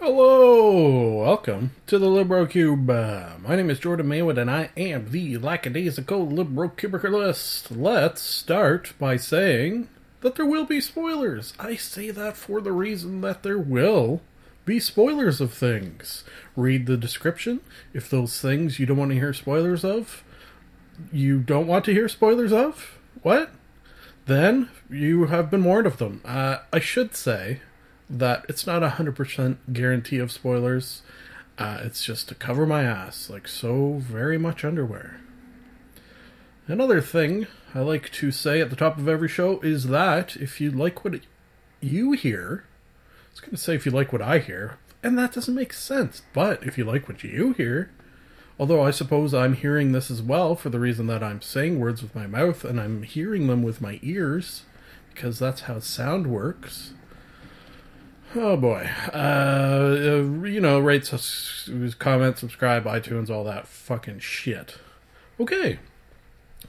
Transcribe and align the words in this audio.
Hello, 0.00 1.24
welcome 1.24 1.72
to 1.88 1.98
the 1.98 2.06
LibroCube. 2.06 2.88
Uh, 2.88 3.36
my 3.40 3.56
name 3.56 3.68
is 3.68 3.80
Jordan 3.80 4.06
Maywood, 4.06 4.38
and 4.38 4.48
I 4.48 4.70
am 4.76 5.10
the 5.10 5.38
lackadaisical 5.38 6.24
Librocubicularist. 6.24 7.76
Let's 7.76 8.22
start 8.22 8.92
by 9.00 9.16
saying 9.16 9.88
that 10.20 10.36
there 10.36 10.46
will 10.46 10.66
be 10.66 10.80
spoilers. 10.80 11.52
I 11.58 11.74
say 11.74 12.12
that 12.12 12.36
for 12.36 12.60
the 12.60 12.70
reason 12.70 13.22
that 13.22 13.42
there 13.42 13.58
will 13.58 14.22
be 14.64 14.78
spoilers 14.78 15.40
of 15.40 15.52
things. 15.52 16.22
Read 16.54 16.86
the 16.86 16.96
description. 16.96 17.58
If 17.92 18.08
those 18.08 18.40
things 18.40 18.78
you 18.78 18.86
don't 18.86 18.98
want 18.98 19.10
to 19.10 19.18
hear 19.18 19.32
spoilers 19.32 19.84
of, 19.84 20.22
you 21.12 21.40
don't 21.40 21.66
want 21.66 21.84
to 21.86 21.92
hear 21.92 22.08
spoilers 22.08 22.52
of, 22.52 23.00
what? 23.22 23.50
Then 24.26 24.68
you 24.88 25.24
have 25.24 25.50
been 25.50 25.64
warned 25.64 25.88
of 25.88 25.98
them. 25.98 26.20
Uh, 26.24 26.58
I 26.72 26.78
should 26.78 27.16
say 27.16 27.62
that 28.10 28.44
it's 28.48 28.66
not 28.66 28.82
a 28.82 28.90
hundred 28.90 29.16
percent 29.16 29.72
guarantee 29.72 30.18
of 30.18 30.32
spoilers. 30.32 31.02
Uh, 31.58 31.80
it's 31.82 32.04
just 32.04 32.28
to 32.28 32.34
cover 32.34 32.66
my 32.66 32.84
ass, 32.84 33.28
like 33.28 33.48
so 33.48 33.94
very 33.94 34.38
much 34.38 34.64
underwear. 34.64 35.20
Another 36.68 37.00
thing 37.00 37.46
I 37.74 37.80
like 37.80 38.12
to 38.12 38.30
say 38.30 38.60
at 38.60 38.70
the 38.70 38.76
top 38.76 38.98
of 38.98 39.08
every 39.08 39.28
show 39.28 39.58
is 39.60 39.88
that 39.88 40.36
if 40.36 40.60
you 40.60 40.70
like 40.70 41.04
what 41.04 41.20
you 41.80 42.12
hear, 42.12 42.64
I 42.66 43.30
was 43.32 43.40
going 43.40 43.50
to 43.52 43.56
say 43.56 43.74
if 43.74 43.86
you 43.86 43.92
like 43.92 44.12
what 44.12 44.22
I 44.22 44.38
hear, 44.38 44.78
and 45.02 45.18
that 45.18 45.32
doesn't 45.32 45.54
make 45.54 45.72
sense, 45.72 46.22
but 46.32 46.62
if 46.62 46.78
you 46.78 46.84
like 46.84 47.08
what 47.08 47.24
you 47.24 47.52
hear, 47.54 47.90
although 48.58 48.82
I 48.82 48.90
suppose 48.90 49.32
I'm 49.34 49.54
hearing 49.54 49.92
this 49.92 50.10
as 50.10 50.22
well 50.22 50.54
for 50.54 50.70
the 50.70 50.80
reason 50.80 51.06
that 51.08 51.22
I'm 51.22 51.40
saying 51.40 51.80
words 51.80 52.02
with 52.02 52.14
my 52.14 52.26
mouth 52.26 52.64
and 52.64 52.80
I'm 52.80 53.02
hearing 53.02 53.46
them 53.46 53.62
with 53.62 53.80
my 53.80 53.98
ears, 54.02 54.62
because 55.12 55.38
that's 55.38 55.62
how 55.62 55.80
sound 55.80 56.26
works. 56.26 56.92
Oh 58.40 58.56
boy. 58.56 58.88
Uh, 59.12 60.22
you 60.46 60.60
know, 60.60 60.78
rate, 60.78 61.12
comment, 61.98 62.38
subscribe, 62.38 62.84
iTunes, 62.84 63.30
all 63.30 63.42
that 63.42 63.66
fucking 63.66 64.20
shit. 64.20 64.76
Okay. 65.40 65.80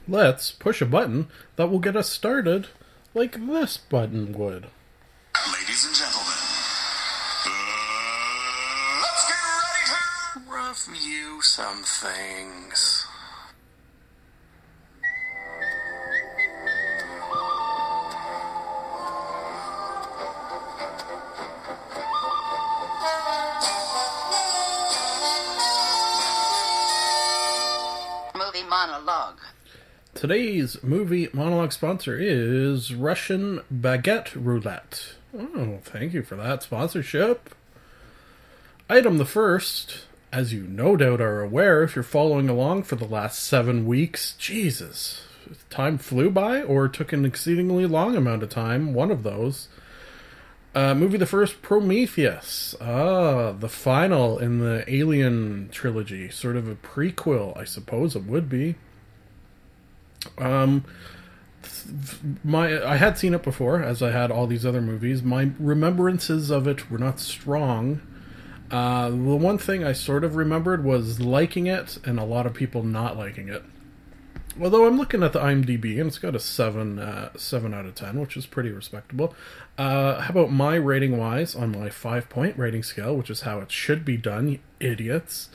Let's 0.08 0.50
push 0.50 0.82
a 0.82 0.86
button 0.86 1.28
that 1.54 1.70
will 1.70 1.78
get 1.78 1.94
us 1.94 2.08
started 2.08 2.66
like 3.14 3.46
this 3.46 3.76
button 3.76 4.32
would. 4.32 4.66
Ladies 5.52 5.86
and 5.86 5.94
gentlemen, 5.94 6.34
uh, 7.46 7.50
let's 9.02 9.28
get 9.28 9.38
ready 9.46 9.86
to 10.34 10.90
review 10.90 11.40
some 11.40 11.84
things. 11.84 13.06
Monologue. 28.70 29.40
Today's 30.14 30.80
movie 30.80 31.28
monologue 31.32 31.72
sponsor 31.72 32.16
is 32.16 32.94
Russian 32.94 33.62
Baguette 33.68 34.30
Roulette. 34.36 35.14
Oh, 35.36 35.80
thank 35.82 36.14
you 36.14 36.22
for 36.22 36.36
that 36.36 36.62
sponsorship. 36.62 37.52
Item 38.88 39.18
the 39.18 39.24
first, 39.24 40.04
as 40.32 40.52
you 40.52 40.62
no 40.68 40.94
doubt 40.94 41.20
are 41.20 41.40
aware 41.40 41.82
if 41.82 41.96
you're 41.96 42.04
following 42.04 42.48
along 42.48 42.84
for 42.84 42.94
the 42.94 43.08
last 43.08 43.42
seven 43.42 43.86
weeks. 43.86 44.36
Jesus, 44.38 45.22
time 45.68 45.98
flew 45.98 46.30
by 46.30 46.62
or 46.62 46.86
took 46.86 47.12
an 47.12 47.24
exceedingly 47.24 47.86
long 47.86 48.14
amount 48.14 48.44
of 48.44 48.50
time, 48.50 48.94
one 48.94 49.10
of 49.10 49.24
those. 49.24 49.66
Uh, 50.72 50.94
movie 50.94 51.18
the 51.18 51.26
first, 51.26 51.62
Prometheus. 51.62 52.76
Ah, 52.80 53.52
the 53.52 53.68
final 53.68 54.38
in 54.38 54.60
the 54.60 54.84
Alien 54.86 55.68
trilogy. 55.72 56.30
Sort 56.30 56.56
of 56.56 56.68
a 56.68 56.76
prequel, 56.76 57.56
I 57.56 57.64
suppose 57.64 58.14
it 58.14 58.24
would 58.24 58.48
be. 58.48 58.76
Um, 60.38 60.84
my 62.44 62.82
I 62.84 62.96
had 62.96 63.18
seen 63.18 63.34
it 63.34 63.42
before, 63.42 63.82
as 63.82 64.02
I 64.02 64.10
had 64.10 64.30
all 64.30 64.46
these 64.46 64.64
other 64.64 64.80
movies. 64.80 65.22
My 65.22 65.50
remembrances 65.58 66.50
of 66.50 66.68
it 66.68 66.90
were 66.90 66.98
not 66.98 67.18
strong. 67.18 68.00
Uh, 68.70 69.10
the 69.10 69.16
one 69.16 69.58
thing 69.58 69.82
I 69.82 69.92
sort 69.92 70.22
of 70.22 70.36
remembered 70.36 70.84
was 70.84 71.20
liking 71.20 71.66
it, 71.66 71.98
and 72.04 72.20
a 72.20 72.24
lot 72.24 72.46
of 72.46 72.54
people 72.54 72.84
not 72.84 73.16
liking 73.16 73.48
it. 73.48 73.64
Although 74.60 74.86
I'm 74.86 74.98
looking 74.98 75.22
at 75.22 75.32
the 75.32 75.40
IMDb, 75.40 75.98
and 75.98 76.08
it's 76.08 76.18
got 76.18 76.34
a 76.34 76.40
seven 76.40 76.98
uh, 76.98 77.30
seven 77.36 77.72
out 77.72 77.86
of 77.86 77.94
ten, 77.94 78.20
which 78.20 78.36
is 78.36 78.46
pretty 78.46 78.70
respectable. 78.70 79.34
Uh, 79.78 80.20
how 80.20 80.30
about 80.30 80.52
my 80.52 80.74
rating 80.74 81.16
wise 81.16 81.54
on 81.54 81.72
my 81.72 81.88
five 81.88 82.28
point 82.28 82.58
rating 82.58 82.82
scale, 82.82 83.16
which 83.16 83.30
is 83.30 83.42
how 83.42 83.60
it 83.60 83.72
should 83.72 84.04
be 84.04 84.16
done, 84.16 84.58
idiots? 84.78 85.48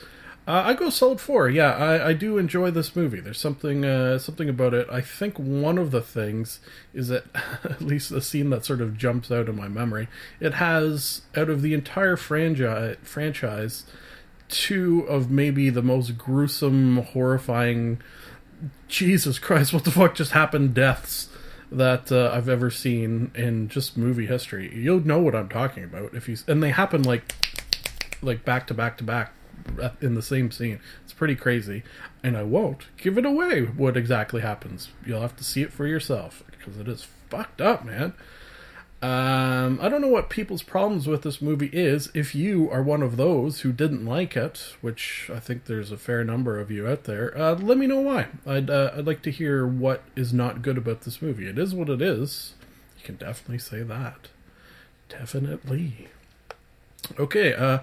Uh, 0.47 0.61
I 0.65 0.73
go 0.75 0.91
solid 0.91 1.19
four. 1.19 1.49
Yeah, 1.49 1.75
I, 1.75 2.09
I 2.09 2.13
do 2.13 2.37
enjoy 2.37 2.69
this 2.69 2.95
movie. 2.95 3.19
There's 3.19 3.39
something 3.39 3.83
uh, 3.83 4.19
something 4.19 4.47
about 4.47 4.73
it. 4.73 4.87
I 4.91 5.01
think 5.01 5.37
one 5.37 5.77
of 5.77 5.91
the 5.91 6.01
things 6.01 6.59
is 6.93 7.07
that 7.07 7.25
at 7.63 7.81
least 7.81 8.09
the 8.09 8.21
scene 8.21 8.49
that 8.51 8.65
sort 8.65 8.81
of 8.81 8.97
jumps 8.97 9.31
out 9.31 9.49
of 9.49 9.55
my 9.55 9.67
memory. 9.67 10.07
It 10.39 10.55
has 10.55 11.21
out 11.35 11.49
of 11.49 11.61
the 11.61 11.73
entire 11.73 12.15
franchise 12.15 12.97
franchise 13.01 13.85
two 14.47 15.01
of 15.09 15.31
maybe 15.31 15.69
the 15.69 15.81
most 15.81 16.17
gruesome, 16.17 16.97
horrifying. 16.97 17.99
Jesus 18.87 19.39
Christ! 19.39 19.73
What 19.73 19.83
the 19.83 19.91
fuck 19.91 20.15
just 20.15 20.31
happened? 20.31 20.73
Deaths 20.73 21.29
that 21.71 22.11
uh, 22.11 22.31
I've 22.33 22.49
ever 22.49 22.69
seen 22.69 23.31
in 23.35 23.67
just 23.67 23.97
movie 23.97 24.27
history. 24.27 24.73
You'll 24.73 25.05
know 25.05 25.19
what 25.19 25.35
I'm 25.35 25.49
talking 25.49 25.83
about 25.83 26.13
if 26.13 26.29
you 26.29 26.37
and 26.47 26.61
they 26.61 26.71
happen 26.71 27.03
like 27.03 27.33
like 28.21 28.45
back 28.45 28.67
to 28.67 28.73
back 28.73 28.97
to 28.97 29.03
back 29.03 29.33
in 30.01 30.15
the 30.15 30.21
same 30.21 30.51
scene. 30.51 30.79
It's 31.03 31.13
pretty 31.13 31.35
crazy, 31.35 31.83
and 32.23 32.37
I 32.37 32.43
won't 32.43 32.85
give 32.97 33.17
it 33.17 33.25
away 33.25 33.61
what 33.63 33.97
exactly 33.97 34.41
happens. 34.41 34.89
You'll 35.05 35.21
have 35.21 35.35
to 35.37 35.43
see 35.43 35.61
it 35.61 35.73
for 35.73 35.87
yourself 35.87 36.43
because 36.51 36.79
it 36.79 36.87
is 36.87 37.07
fucked 37.29 37.61
up, 37.61 37.85
man. 37.85 38.13
Um, 39.01 39.77
I 39.81 39.89
don't 39.89 40.01
know 40.01 40.07
what 40.07 40.29
people's 40.29 40.63
problems 40.63 41.05
with 41.05 41.21
this 41.21 41.41
movie 41.41 41.69
is. 41.71 42.09
If 42.13 42.33
you 42.33 42.71
are 42.71 42.81
one 42.81 43.03
of 43.03 43.17
those 43.17 43.61
who 43.61 43.71
didn't 43.71 44.05
like 44.05 44.35
it, 44.35 44.73
which 44.81 45.29
I 45.33 45.39
think 45.39 45.65
there's 45.65 45.91
a 45.91 45.97
fair 45.97 46.23
number 46.23 46.59
of 46.59 46.71
you 46.71 46.87
out 46.87 47.03
there, 47.03 47.37
uh, 47.37 47.55
let 47.55 47.77
me 47.77 47.87
know 47.87 47.99
why. 47.99 48.27
I'd 48.47 48.69
uh, 48.69 48.91
I'd 48.97 49.05
like 49.05 49.21
to 49.23 49.31
hear 49.31 49.67
what 49.67 50.03
is 50.15 50.33
not 50.33 50.61
good 50.61 50.77
about 50.77 51.01
this 51.01 51.21
movie. 51.21 51.47
It 51.47 51.59
is 51.59 51.75
what 51.75 51.89
it 51.89 52.01
is. 52.01 52.53
You 52.97 53.03
can 53.03 53.15
definitely 53.15 53.59
say 53.59 53.83
that. 53.83 54.29
Definitely. 55.09 56.07
Okay. 57.19 57.53
Uh, 57.53 57.79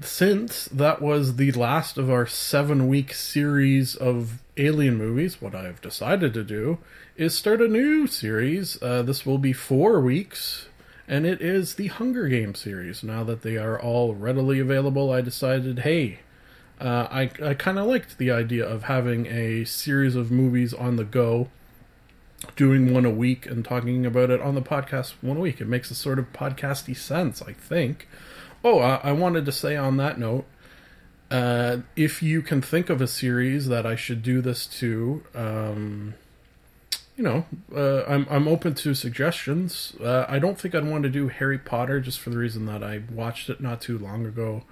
since 0.00 0.66
that 0.66 1.02
was 1.02 1.36
the 1.36 1.52
last 1.52 1.98
of 1.98 2.08
our 2.08 2.26
seven 2.26 2.88
week 2.88 3.12
series 3.12 3.94
of 3.96 4.40
alien 4.56 4.96
movies, 4.96 5.42
what 5.42 5.54
I 5.54 5.64
have 5.64 5.80
decided 5.80 6.32
to 6.34 6.44
do 6.44 6.78
is 7.20 7.36
start 7.36 7.60
a 7.60 7.68
new 7.68 8.06
series. 8.06 8.82
Uh, 8.82 9.02
this 9.02 9.26
will 9.26 9.36
be 9.36 9.52
four 9.52 10.00
weeks, 10.00 10.68
and 11.06 11.26
it 11.26 11.42
is 11.42 11.74
the 11.74 11.88
Hunger 11.88 12.28
Games 12.28 12.60
series. 12.60 13.02
Now 13.02 13.24
that 13.24 13.42
they 13.42 13.58
are 13.58 13.78
all 13.78 14.14
readily 14.14 14.58
available, 14.58 15.12
I 15.12 15.20
decided, 15.20 15.80
hey, 15.80 16.20
uh, 16.80 17.08
I, 17.10 17.30
I 17.44 17.52
kind 17.52 17.78
of 17.78 17.86
liked 17.86 18.16
the 18.16 18.30
idea 18.30 18.66
of 18.66 18.84
having 18.84 19.26
a 19.26 19.64
series 19.66 20.16
of 20.16 20.30
movies 20.30 20.72
on 20.72 20.96
the 20.96 21.04
go, 21.04 21.50
doing 22.56 22.94
one 22.94 23.04
a 23.04 23.10
week 23.10 23.44
and 23.44 23.66
talking 23.66 24.06
about 24.06 24.30
it 24.30 24.40
on 24.40 24.54
the 24.54 24.62
podcast 24.62 25.12
one 25.20 25.36
a 25.36 25.40
week. 25.40 25.60
It 25.60 25.68
makes 25.68 25.90
a 25.90 25.94
sort 25.94 26.18
of 26.18 26.32
podcasty 26.32 26.96
sense, 26.96 27.42
I 27.42 27.52
think. 27.52 28.08
Oh, 28.64 28.78
uh, 28.78 28.98
I 29.04 29.12
wanted 29.12 29.44
to 29.44 29.52
say 29.52 29.76
on 29.76 29.98
that 29.98 30.18
note, 30.18 30.46
uh, 31.30 31.80
if 31.96 32.22
you 32.22 32.40
can 32.40 32.62
think 32.62 32.88
of 32.88 33.02
a 33.02 33.06
series 33.06 33.68
that 33.68 33.84
I 33.84 33.94
should 33.94 34.22
do 34.22 34.40
this 34.40 34.66
to, 34.78 35.22
um, 35.34 36.14
you 37.20 37.24
know, 37.24 37.44
uh, 37.76 38.02
I'm 38.08 38.26
I'm 38.30 38.48
open 38.48 38.74
to 38.76 38.94
suggestions. 38.94 39.92
Uh, 40.02 40.24
I 40.26 40.38
don't 40.38 40.58
think 40.58 40.74
I'd 40.74 40.86
want 40.86 41.02
to 41.02 41.10
do 41.10 41.28
Harry 41.28 41.58
Potter 41.58 42.00
just 42.00 42.18
for 42.18 42.30
the 42.30 42.38
reason 42.38 42.64
that 42.64 42.82
I 42.82 43.02
watched 43.12 43.50
it 43.50 43.60
not 43.60 43.82
too 43.82 43.98
long 43.98 44.24
ago. 44.24 44.62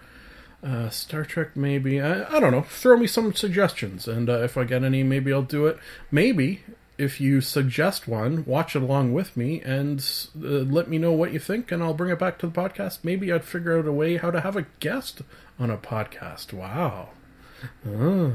Uh, 0.65 0.89
Star 0.89 1.27
Trek, 1.27 1.55
maybe. 1.55 2.01
I, 2.01 2.25
I 2.35 2.41
don't 2.41 2.53
know. 2.53 2.63
Throw 2.63 2.97
me 2.97 3.07
some 3.07 3.35
suggestions, 3.35 4.09
and 4.09 4.31
uh, 4.31 4.39
if 4.39 4.57
I 4.57 4.65
get 4.65 4.83
any, 4.83 5.03
maybe 5.03 5.31
I'll 5.31 5.43
do 5.43 5.67
it. 5.67 5.79
Maybe 6.11 6.63
if 6.97 7.21
you 7.21 7.43
suggest 7.43 8.09
one, 8.09 8.47
watch 8.47 8.75
it 8.75 8.81
along 8.81 9.13
with 9.13 9.37
me 9.37 9.61
and 9.61 10.01
uh, 10.43 10.49
let 10.49 10.89
me 10.89 10.97
know 10.97 11.13
what 11.13 11.35
you 11.35 11.39
think, 11.39 11.71
and 11.71 11.83
I'll 11.83 11.93
bring 11.93 12.11
it 12.11 12.19
back 12.19 12.39
to 12.39 12.47
the 12.47 12.53
podcast. 12.59 13.01
Maybe 13.03 13.31
I'd 13.31 13.45
figure 13.45 13.79
out 13.79 13.87
a 13.87 13.93
way 13.93 14.17
how 14.17 14.31
to 14.31 14.41
have 14.41 14.57
a 14.57 14.67
guest 14.81 15.21
on 15.59 15.71
a 15.71 15.77
podcast. 15.77 16.55
Wow. 16.55 17.11
Ah. 17.87 18.31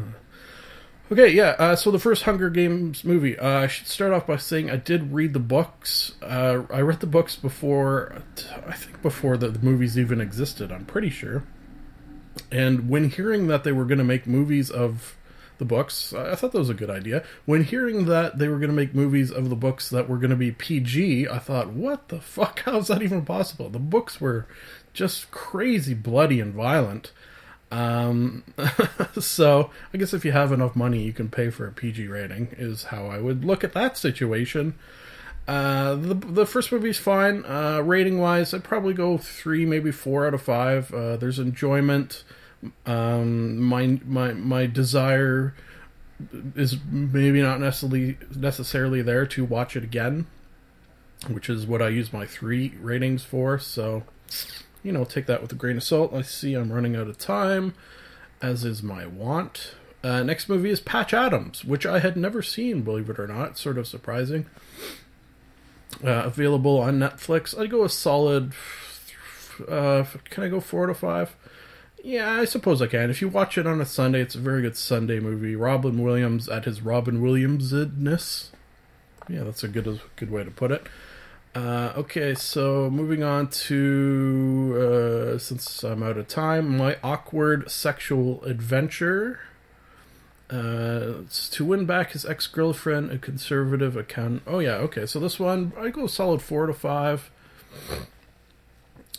Okay, 1.14 1.30
yeah. 1.30 1.56
Uh, 1.60 1.76
so 1.76 1.92
the 1.92 2.00
first 2.00 2.24
Hunger 2.24 2.50
Games 2.50 3.04
movie. 3.04 3.38
Uh, 3.38 3.60
I 3.60 3.68
should 3.68 3.86
start 3.86 4.14
off 4.14 4.26
by 4.26 4.38
saying 4.38 4.72
I 4.72 4.78
did 4.78 5.14
read 5.14 5.34
the 5.34 5.40
books. 5.40 6.14
Uh, 6.24 6.64
I 6.72 6.82
read 6.82 7.02
the 7.02 7.06
books 7.06 7.36
before, 7.36 8.24
I 8.66 8.72
think 8.72 9.00
before 9.04 9.38
the, 9.38 9.50
the 9.50 9.60
movies 9.60 9.96
even 9.96 10.20
existed. 10.20 10.72
I'm 10.72 10.86
pretty 10.86 11.12
sure. 11.12 11.44
And 12.52 12.90
when 12.90 13.12
hearing 13.12 13.46
that 13.46 13.64
they 13.64 13.72
were 13.72 13.86
going 13.86 14.00
to 14.00 14.04
make 14.04 14.26
movies 14.26 14.72
of 14.72 15.16
the 15.60 15.66
books, 15.66 16.14
I 16.14 16.34
thought 16.34 16.52
that 16.52 16.58
was 16.58 16.72
a 16.72 16.74
good 16.74 16.90
idea. 16.90 17.24
When 17.46 17.64
hearing 17.64 18.06
that 18.06 18.40
they 18.40 18.48
were 18.48 18.58
going 18.58 18.72
to 18.72 18.76
make 18.76 18.96
movies 18.96 19.30
of 19.30 19.52
the 19.52 19.56
books 19.56 19.92
that 19.92 20.10
were 20.10 20.18
going 20.18 20.32
to 20.32 20.36
be 20.36 20.50
PG, 20.50 21.28
I 21.28 21.38
thought, 21.38 21.70
what 21.70 22.08
the 22.08 22.22
fuck? 22.22 22.60
How 22.66 22.78
is 22.78 22.88
that 22.88 23.04
even 23.04 23.24
possible? 23.24 23.70
The 23.70 23.78
books 23.78 24.20
were 24.20 24.48
just 24.94 25.30
crazy 25.30 25.94
bloody 25.94 26.40
and 26.40 26.56
violent. 26.56 27.12
Um, 27.74 28.44
so 29.20 29.72
I 29.94 29.98
guess 29.98 30.14
if 30.14 30.24
you 30.24 30.32
have 30.32 30.52
enough 30.52 30.76
money, 30.76 31.02
you 31.02 31.12
can 31.12 31.30
pay 31.30 31.50
for 31.50 31.66
a 31.66 31.72
PG 31.72 32.08
rating. 32.08 32.50
Is 32.58 32.86
how 32.86 33.08
I 33.08 33.20
would 33.20 33.44
look 33.44 33.64
at 33.64 33.74
that 33.74 33.98
situation. 33.98 34.76
Uh, 35.48 35.96
the 35.96 36.14
the 36.14 36.46
first 36.46 36.72
movie's 36.72 37.00
fine. 37.00 37.44
Uh, 37.46 37.82
rating 37.84 38.20
wise, 38.20 38.54
I'd 38.54 38.64
probably 38.64 38.94
go 38.94 39.18
three, 39.18 39.66
maybe 39.66 39.92
four 39.92 40.28
out 40.28 40.36
of 40.36 40.42
five. 40.44 40.94
Uh, 40.94 41.18
there's 41.18 41.40
enjoyment. 41.40 42.24
Um, 42.86 43.58
my 43.60 44.00
my 44.06 44.34
my 44.34 44.68
desire 44.68 45.56
is 46.56 46.78
maybe 46.90 47.42
not 47.42 47.60
necessarily 47.60 48.18
necessarily 48.36 49.02
there 49.02 49.26
to 49.26 49.44
watch 49.44 49.76
it 49.76 49.84
again, 49.84 50.28
which 51.28 51.50
is 51.50 51.66
what 51.66 51.82
I 51.82 51.90
use 51.90 52.14
my 52.14 52.28
three 52.28 52.76
ratings 52.80 53.24
for. 53.24 53.58
So, 53.58 54.04
you 54.84 54.92
know, 54.92 55.06
take 55.06 55.26
that 55.26 55.42
with 55.42 55.52
a 55.52 55.56
grain 55.56 55.78
of 55.78 55.84
salt. 55.84 56.14
I 56.14 56.22
see 56.22 56.54
I'm 56.54 56.72
running 56.72 56.96
out 56.96 57.08
of 57.08 57.18
time, 57.18 57.74
as 58.42 58.66
is 58.66 58.84
my 58.84 59.06
want. 59.06 59.76
Uh, 60.04 60.22
next 60.22 60.50
movie 60.50 60.70
is 60.70 60.82
Patch 60.82 61.14
Adams, 61.14 61.64
which 61.64 61.86
I 61.86 62.00
had 62.00 62.18
never 62.18 62.42
seen, 62.42 62.82
believe 62.82 63.10
it 63.10 63.20
or 63.20 63.28
not. 63.28 63.58
Sort 63.58 63.78
of 63.78 63.88
surprising. 63.88 64.48
Uh, 66.04 66.24
available 66.26 66.80
on 66.80 67.00
Netflix. 67.00 67.58
I'd 67.58 67.72
go 67.72 67.86
a 67.86 67.90
solid. 67.90 68.52
Uh, 69.68 70.04
can 70.26 70.44
I 70.44 70.50
go 70.50 70.60
four 70.60 70.88
to 70.88 70.94
five? 70.94 71.36
Yeah, 72.04 72.32
I 72.32 72.44
suppose 72.44 72.82
I 72.82 72.88
can. 72.88 73.10
If 73.10 73.22
you 73.22 73.30
watch 73.30 73.58
it 73.58 73.66
on 73.66 73.80
a 73.80 73.86
Sunday, 73.86 74.20
it's 74.20 74.36
a 74.36 74.40
very 74.40 74.62
good 74.62 74.76
Sunday 74.76 75.22
movie. 75.22 75.56
Robin 75.56 76.04
Williams 76.04 76.50
at 76.50 76.66
his 76.66 76.82
Robin 76.82 77.22
Williamsness. 77.22 78.50
Yeah, 79.30 79.44
that's 79.44 79.64
a 79.64 79.70
good 79.70 80.02
good 80.18 80.30
way 80.30 80.44
to 80.44 80.52
put 80.52 80.72
it. 80.72 80.88
Uh, 81.56 81.94
okay, 81.96 82.34
so 82.34 82.90
moving 82.90 83.22
on 83.22 83.48
to 83.48 85.36
uh, 85.36 85.38
since 85.38 85.84
I'm 85.84 86.02
out 86.02 86.18
of 86.18 86.28
time, 86.28 86.78
my 86.78 86.98
awkward 87.04 87.70
sexual 87.70 88.44
adventure. 88.44 89.40
Uh, 90.50 91.24
to 91.52 91.66
win 91.66 91.86
back 91.86 92.12
his 92.12 92.26
ex 92.26 92.48
girlfriend, 92.48 93.12
a 93.12 93.18
conservative 93.18 93.96
accountant. 93.96 94.44
Oh 94.48 94.60
yeah, 94.60 94.76
okay. 94.76 95.06
So 95.06 95.20
this 95.20 95.40
one, 95.40 95.74
I 95.80 95.90
go 95.90 96.08
solid 96.08 96.42
four 96.42 96.66
to 96.66 96.74
five. 96.74 97.30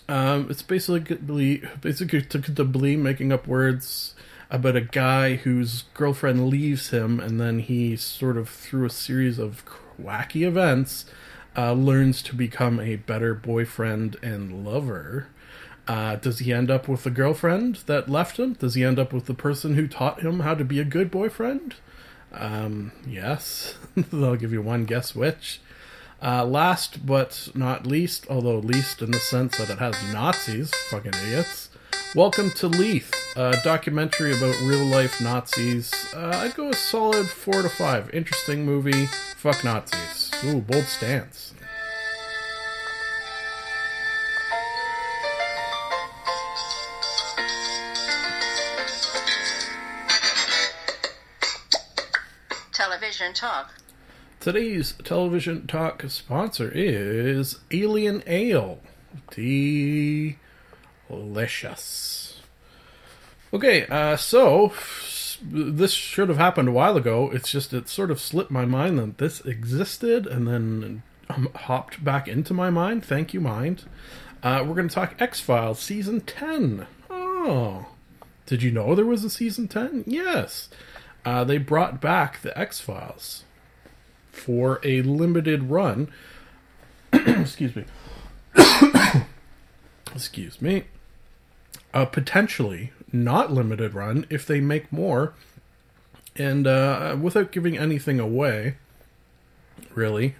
Um, 0.08 0.48
it's 0.50 0.62
basically 0.62 1.62
basically 1.80 2.22
to 2.22 2.64
Blee 2.64 2.96
making 2.96 3.32
up 3.32 3.46
words 3.46 4.14
about 4.50 4.76
a 4.76 4.80
guy 4.80 5.36
whose 5.36 5.82
girlfriend 5.94 6.48
leaves 6.48 6.90
him, 6.90 7.20
and 7.20 7.40
then 7.40 7.60
he 7.60 7.96
sort 7.96 8.36
of 8.36 8.48
through 8.48 8.86
a 8.86 8.90
series 8.90 9.38
of 9.38 9.64
wacky 10.00 10.46
events 10.46 11.06
uh, 11.56 11.72
learns 11.72 12.22
to 12.22 12.34
become 12.34 12.80
a 12.80 12.96
better 12.96 13.34
boyfriend 13.34 14.16
and 14.22 14.64
lover. 14.64 15.28
Uh, 15.86 16.16
does 16.16 16.38
he 16.38 16.52
end 16.52 16.70
up 16.70 16.88
with 16.88 17.04
the 17.04 17.10
girlfriend 17.10 17.76
that 17.86 18.08
left 18.08 18.38
him? 18.38 18.54
Does 18.54 18.74
he 18.74 18.84
end 18.84 18.98
up 18.98 19.12
with 19.12 19.26
the 19.26 19.34
person 19.34 19.74
who 19.74 19.86
taught 19.86 20.22
him 20.22 20.40
how 20.40 20.54
to 20.54 20.64
be 20.64 20.80
a 20.80 20.84
good 20.84 21.10
boyfriend? 21.10 21.74
Um, 22.32 22.92
yes. 23.06 23.76
They'll 23.96 24.36
give 24.36 24.52
you 24.52 24.62
one 24.62 24.84
guess 24.84 25.14
which. 25.14 25.60
Uh, 26.22 26.44
last 26.44 27.04
but 27.04 27.48
not 27.54 27.86
least, 27.86 28.26
although 28.30 28.58
least 28.58 29.02
in 29.02 29.10
the 29.10 29.20
sense 29.20 29.58
that 29.58 29.68
it 29.68 29.78
has 29.78 29.94
Nazis, 30.12 30.72
fucking 30.88 31.12
idiots. 31.26 31.68
Welcome 32.14 32.52
to 32.52 32.68
Leith, 32.68 33.12
a 33.34 33.60
documentary 33.64 34.36
about 34.36 34.54
real 34.60 34.84
life 34.84 35.20
Nazis. 35.20 35.92
Uh, 36.14 36.30
I'd 36.44 36.54
go 36.54 36.68
a 36.68 36.72
solid 36.72 37.28
four 37.28 37.60
to 37.60 37.68
five. 37.68 38.08
Interesting 38.14 38.64
movie. 38.64 39.06
Fuck 39.06 39.64
Nazis. 39.64 40.30
Ooh, 40.44 40.60
bold 40.60 40.84
stance. 40.84 41.54
Television 52.72 53.34
talk. 53.34 53.74
Today's 54.38 54.94
television 55.02 55.66
talk 55.66 56.04
sponsor 56.06 56.70
is 56.72 57.58
Alien 57.72 58.22
Ale. 58.28 58.78
Delicious. 61.14 62.40
Okay, 63.52 63.86
uh, 63.86 64.16
so 64.16 64.72
this 65.40 65.92
should 65.92 66.28
have 66.28 66.38
happened 66.38 66.68
a 66.68 66.72
while 66.72 66.96
ago. 66.96 67.30
It's 67.32 67.50
just 67.50 67.72
it 67.72 67.88
sort 67.88 68.10
of 68.10 68.20
slipped 68.20 68.50
my 68.50 68.64
mind 68.64 68.98
that 68.98 69.18
this 69.18 69.40
existed, 69.42 70.26
and 70.26 70.48
then 70.48 71.02
um, 71.30 71.48
hopped 71.54 72.02
back 72.02 72.26
into 72.26 72.52
my 72.52 72.68
mind. 72.70 73.04
Thank 73.04 73.32
you, 73.32 73.40
mind. 73.40 73.84
Uh, 74.42 74.64
we're 74.66 74.74
going 74.74 74.88
to 74.88 74.94
talk 74.94 75.14
X 75.20 75.40
Files 75.40 75.78
season 75.78 76.20
ten. 76.22 76.86
Oh, 77.08 77.86
did 78.46 78.62
you 78.62 78.72
know 78.72 78.94
there 78.94 79.06
was 79.06 79.22
a 79.22 79.30
season 79.30 79.68
ten? 79.68 80.02
Yes, 80.06 80.68
uh, 81.24 81.44
they 81.44 81.58
brought 81.58 82.00
back 82.00 82.42
the 82.42 82.58
X 82.58 82.80
Files 82.80 83.44
for 84.32 84.80
a 84.82 85.02
limited 85.02 85.70
run. 85.70 86.10
Excuse 87.12 87.76
me. 87.76 87.84
Excuse 90.14 90.60
me. 90.60 90.84
Potentially 92.02 92.90
not 93.12 93.52
limited 93.52 93.94
run 93.94 94.26
if 94.28 94.44
they 94.46 94.60
make 94.60 94.92
more. 94.92 95.34
And 96.36 96.66
uh, 96.66 97.16
without 97.20 97.52
giving 97.52 97.78
anything 97.78 98.18
away, 98.18 98.74
really, 99.94 100.34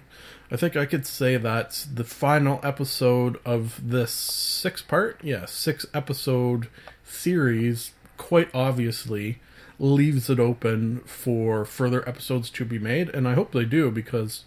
I 0.51 0.57
think 0.57 0.75
I 0.75 0.85
could 0.85 1.07
say 1.07 1.37
that 1.37 1.87
the 1.91 2.03
final 2.03 2.59
episode 2.63 3.39
of 3.45 3.89
this 3.89 4.11
six 4.11 4.81
part, 4.81 5.19
yeah, 5.23 5.45
six 5.45 5.85
episode 5.93 6.67
series, 7.05 7.93
quite 8.17 8.53
obviously 8.53 9.39
leaves 9.79 10.29
it 10.29 10.39
open 10.39 10.99
for 11.05 11.65
further 11.65 12.07
episodes 12.07 12.49
to 12.49 12.65
be 12.65 12.79
made, 12.79 13.09
and 13.09 13.27
I 13.27 13.33
hope 13.33 13.51
they 13.51 13.65
do 13.65 13.89
because, 13.91 14.43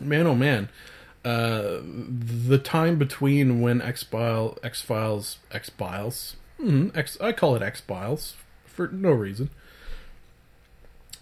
man, 0.00 0.26
oh 0.26 0.34
man, 0.34 0.68
uh, 1.24 1.80
the 1.82 2.60
time 2.62 2.96
between 2.96 3.60
when 3.60 3.80
X 3.80 4.02
Files, 4.02 4.58
X 4.62 4.82
Files, 4.82 5.38
X 5.50 5.70
Files, 5.70 6.36
mm, 6.60 6.94
X, 6.96 7.16
I 7.20 7.32
call 7.32 7.56
it 7.56 7.62
X 7.62 7.80
Files 7.80 8.34
for 8.66 8.88
no 8.88 9.10
reason. 9.10 9.50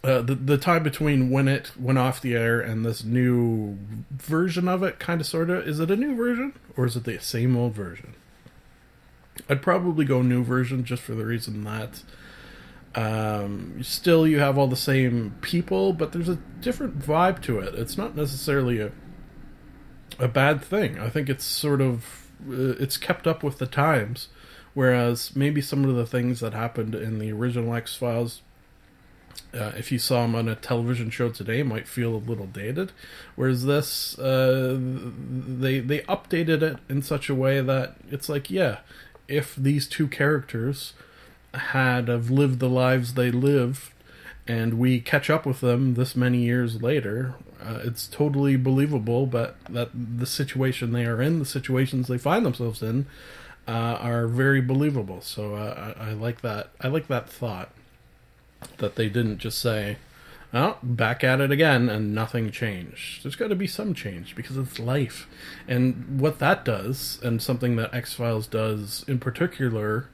Uh, 0.04 0.20
the 0.20 0.34
the 0.34 0.58
time 0.58 0.82
between 0.82 1.30
when 1.30 1.46
it 1.46 1.70
went 1.78 1.98
off 1.98 2.20
the 2.20 2.34
air 2.34 2.60
and 2.60 2.84
this 2.84 3.04
new 3.04 3.78
version 4.10 4.66
of 4.66 4.82
it, 4.82 4.98
kind 4.98 5.20
of 5.20 5.26
sort 5.26 5.48
of, 5.48 5.66
is 5.66 5.78
it 5.78 5.90
a 5.90 5.96
new 5.96 6.16
version 6.16 6.52
or 6.76 6.86
is 6.86 6.96
it 6.96 7.04
the 7.04 7.18
same 7.20 7.56
old 7.56 7.72
version? 7.72 8.14
I'd 9.48 9.62
probably 9.62 10.04
go 10.04 10.20
new 10.20 10.42
version 10.42 10.84
just 10.84 11.02
for 11.02 11.14
the 11.14 11.24
reason 11.24 11.62
that 11.64 12.02
um, 12.94 13.82
still, 13.82 14.26
you 14.26 14.38
have 14.40 14.58
all 14.58 14.66
the 14.66 14.76
same 14.76 15.34
people, 15.40 15.92
but 15.92 16.12
there's 16.12 16.28
a 16.28 16.36
different 16.60 16.98
vibe 16.98 17.40
to 17.42 17.58
it. 17.58 17.74
It's 17.74 17.96
not 17.96 18.14
necessarily 18.14 18.80
a 18.80 18.92
a 20.18 20.28
bad 20.28 20.62
thing. 20.62 20.98
I 20.98 21.08
think 21.08 21.28
it's 21.28 21.44
sort 21.44 21.80
of 21.80 22.28
uh, 22.48 22.74
it's 22.80 22.96
kept 22.96 23.26
up 23.26 23.42
with 23.42 23.58
the 23.58 23.66
times, 23.66 24.28
whereas 24.74 25.34
maybe 25.36 25.60
some 25.60 25.84
of 25.84 25.94
the 25.94 26.06
things 26.06 26.40
that 26.40 26.54
happened 26.54 26.94
in 26.94 27.18
the 27.18 27.32
original 27.32 27.74
X 27.74 27.94
Files. 27.94 28.42
Uh, 29.54 29.72
if 29.76 29.90
you 29.90 29.98
saw 29.98 30.22
them 30.22 30.34
on 30.34 30.48
a 30.48 30.54
television 30.54 31.10
show 31.10 31.28
today, 31.28 31.62
might 31.62 31.88
feel 31.88 32.14
a 32.14 32.16
little 32.16 32.46
dated. 32.46 32.92
Whereas 33.34 33.64
this, 33.64 34.18
uh, 34.18 34.78
they 34.78 35.80
they 35.80 36.00
updated 36.00 36.62
it 36.62 36.78
in 36.88 37.02
such 37.02 37.28
a 37.28 37.34
way 37.34 37.60
that 37.60 37.96
it's 38.10 38.28
like, 38.28 38.50
yeah, 38.50 38.78
if 39.28 39.56
these 39.56 39.86
two 39.86 40.08
characters 40.08 40.92
had 41.54 42.08
have 42.08 42.30
lived 42.30 42.60
the 42.60 42.68
lives 42.68 43.14
they 43.14 43.30
lived 43.30 43.91
and 44.52 44.74
we 44.74 45.00
catch 45.00 45.30
up 45.30 45.46
with 45.46 45.60
them 45.60 45.94
this 45.94 46.14
many 46.14 46.38
years 46.38 46.82
later 46.82 47.34
uh, 47.64 47.78
it's 47.84 48.06
totally 48.06 48.54
believable 48.56 49.24
but 49.24 49.56
that 49.68 49.88
the 49.94 50.26
situation 50.26 50.92
they 50.92 51.06
are 51.06 51.22
in 51.22 51.38
the 51.38 51.44
situations 51.46 52.06
they 52.06 52.18
find 52.18 52.44
themselves 52.44 52.82
in 52.82 53.06
uh, 53.66 53.96
are 54.00 54.26
very 54.26 54.60
believable 54.60 55.22
so 55.22 55.54
uh, 55.54 55.94
I, 55.98 56.10
I, 56.10 56.12
like 56.12 56.42
that 56.42 56.70
i 56.82 56.88
like 56.88 57.08
that 57.08 57.30
thought 57.30 57.70
that 58.76 58.96
they 58.96 59.08
didn't 59.08 59.38
just 59.38 59.58
say 59.58 59.96
"Oh, 60.54 60.76
back 60.82 61.24
at 61.24 61.40
it 61.40 61.50
again, 61.50 61.88
and 61.88 62.14
nothing 62.14 62.50
changed. 62.50 63.24
There's 63.24 63.36
got 63.36 63.48
to 63.48 63.56
be 63.56 63.66
some 63.66 63.94
change 63.94 64.36
because 64.36 64.56
it's 64.58 64.78
life. 64.78 65.26
And 65.66 66.20
what 66.20 66.38
that 66.40 66.64
does, 66.64 67.18
and 67.24 67.42
something 67.42 67.76
that 67.76 67.92
X 67.94 68.14
Files 68.14 68.46
does 68.46 69.04
in 69.08 69.18
particular 69.18 70.08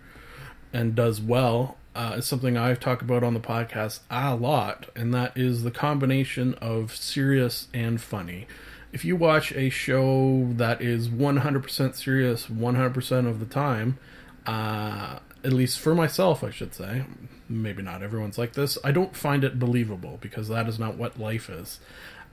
and 0.72 0.94
does 0.94 1.20
well, 1.20 1.76
uh, 1.98 2.14
is 2.16 2.26
something 2.26 2.56
I've 2.56 2.78
talked 2.78 3.02
about 3.02 3.24
on 3.24 3.34
the 3.34 3.40
podcast 3.40 3.98
a 4.08 4.36
lot, 4.36 4.86
and 4.94 5.12
that 5.14 5.36
is 5.36 5.64
the 5.64 5.72
combination 5.72 6.54
of 6.54 6.94
serious 6.94 7.66
and 7.74 8.00
funny. 8.00 8.46
If 8.92 9.04
you 9.04 9.16
watch 9.16 9.50
a 9.52 9.68
show 9.68 10.48
that 10.52 10.80
is 10.80 11.08
100% 11.08 11.94
serious 11.96 12.46
100% 12.46 13.28
of 13.28 13.40
the 13.40 13.46
time, 13.46 13.98
uh, 14.46 15.18
at 15.42 15.52
least 15.52 15.80
for 15.80 15.92
myself, 15.92 16.44
I 16.44 16.50
should 16.50 16.72
say, 16.72 17.02
maybe 17.48 17.82
not 17.82 18.00
everyone's 18.00 18.38
like 18.38 18.52
this, 18.52 18.78
I 18.84 18.92
don't 18.92 19.16
find 19.16 19.42
it 19.42 19.58
believable 19.58 20.18
because 20.20 20.46
that 20.48 20.68
is 20.68 20.78
not 20.78 20.96
what 20.96 21.18
life 21.18 21.50
is. 21.50 21.80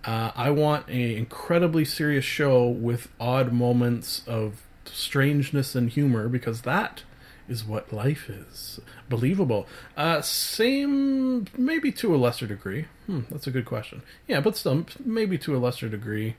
Uh, 0.05 0.29
I 0.35 0.51
want 0.51 0.87
an 0.89 0.93
incredibly 0.93 1.85
serious 1.85 2.23
show 2.23 2.67
with 2.67 3.07
odd 3.19 3.51
moments 3.51 4.21
of 4.27 4.61
strangeness 4.85 5.73
and 5.73 5.89
humor 5.89 6.29
because 6.29 6.61
that 6.61 7.01
is 7.47 7.63
what 7.63 7.93
life 7.93 8.29
is. 8.29 8.79
Believable. 9.09 9.67
Uh, 9.95 10.21
same, 10.21 11.47
maybe 11.57 11.91
to 11.93 12.15
a 12.15 12.17
lesser 12.17 12.47
degree. 12.47 12.85
Hmm, 13.05 13.21
that's 13.29 13.47
a 13.47 13.51
good 13.51 13.65
question. 13.65 14.01
Yeah, 14.27 14.41
but 14.41 14.57
still, 14.57 14.85
maybe 15.03 15.37
to 15.39 15.55
a 15.55 15.59
lesser 15.59 15.89
degree, 15.89 16.35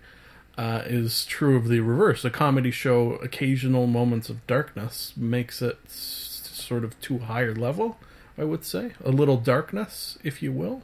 uh, 0.59 0.83
is 0.87 1.25
true 1.27 1.57
of 1.57 1.69
the 1.69 1.81
reverse. 1.81 2.25
A 2.25 2.31
comedy 2.31 2.71
show, 2.71 3.13
occasional 3.17 3.87
moments 3.87 4.29
of 4.29 4.47
darkness 4.47 5.13
makes 5.17 5.61
it 5.63 5.79
sort 5.89 6.85
of 6.85 6.99
too 7.01 7.19
higher 7.19 7.55
level, 7.55 7.99
I 8.37 8.45
would 8.45 8.65
say. 8.65 8.93
A 9.05 9.11
little 9.11 9.37
darkness, 9.37 10.19
if 10.25 10.43
you 10.43 10.53
will, 10.53 10.83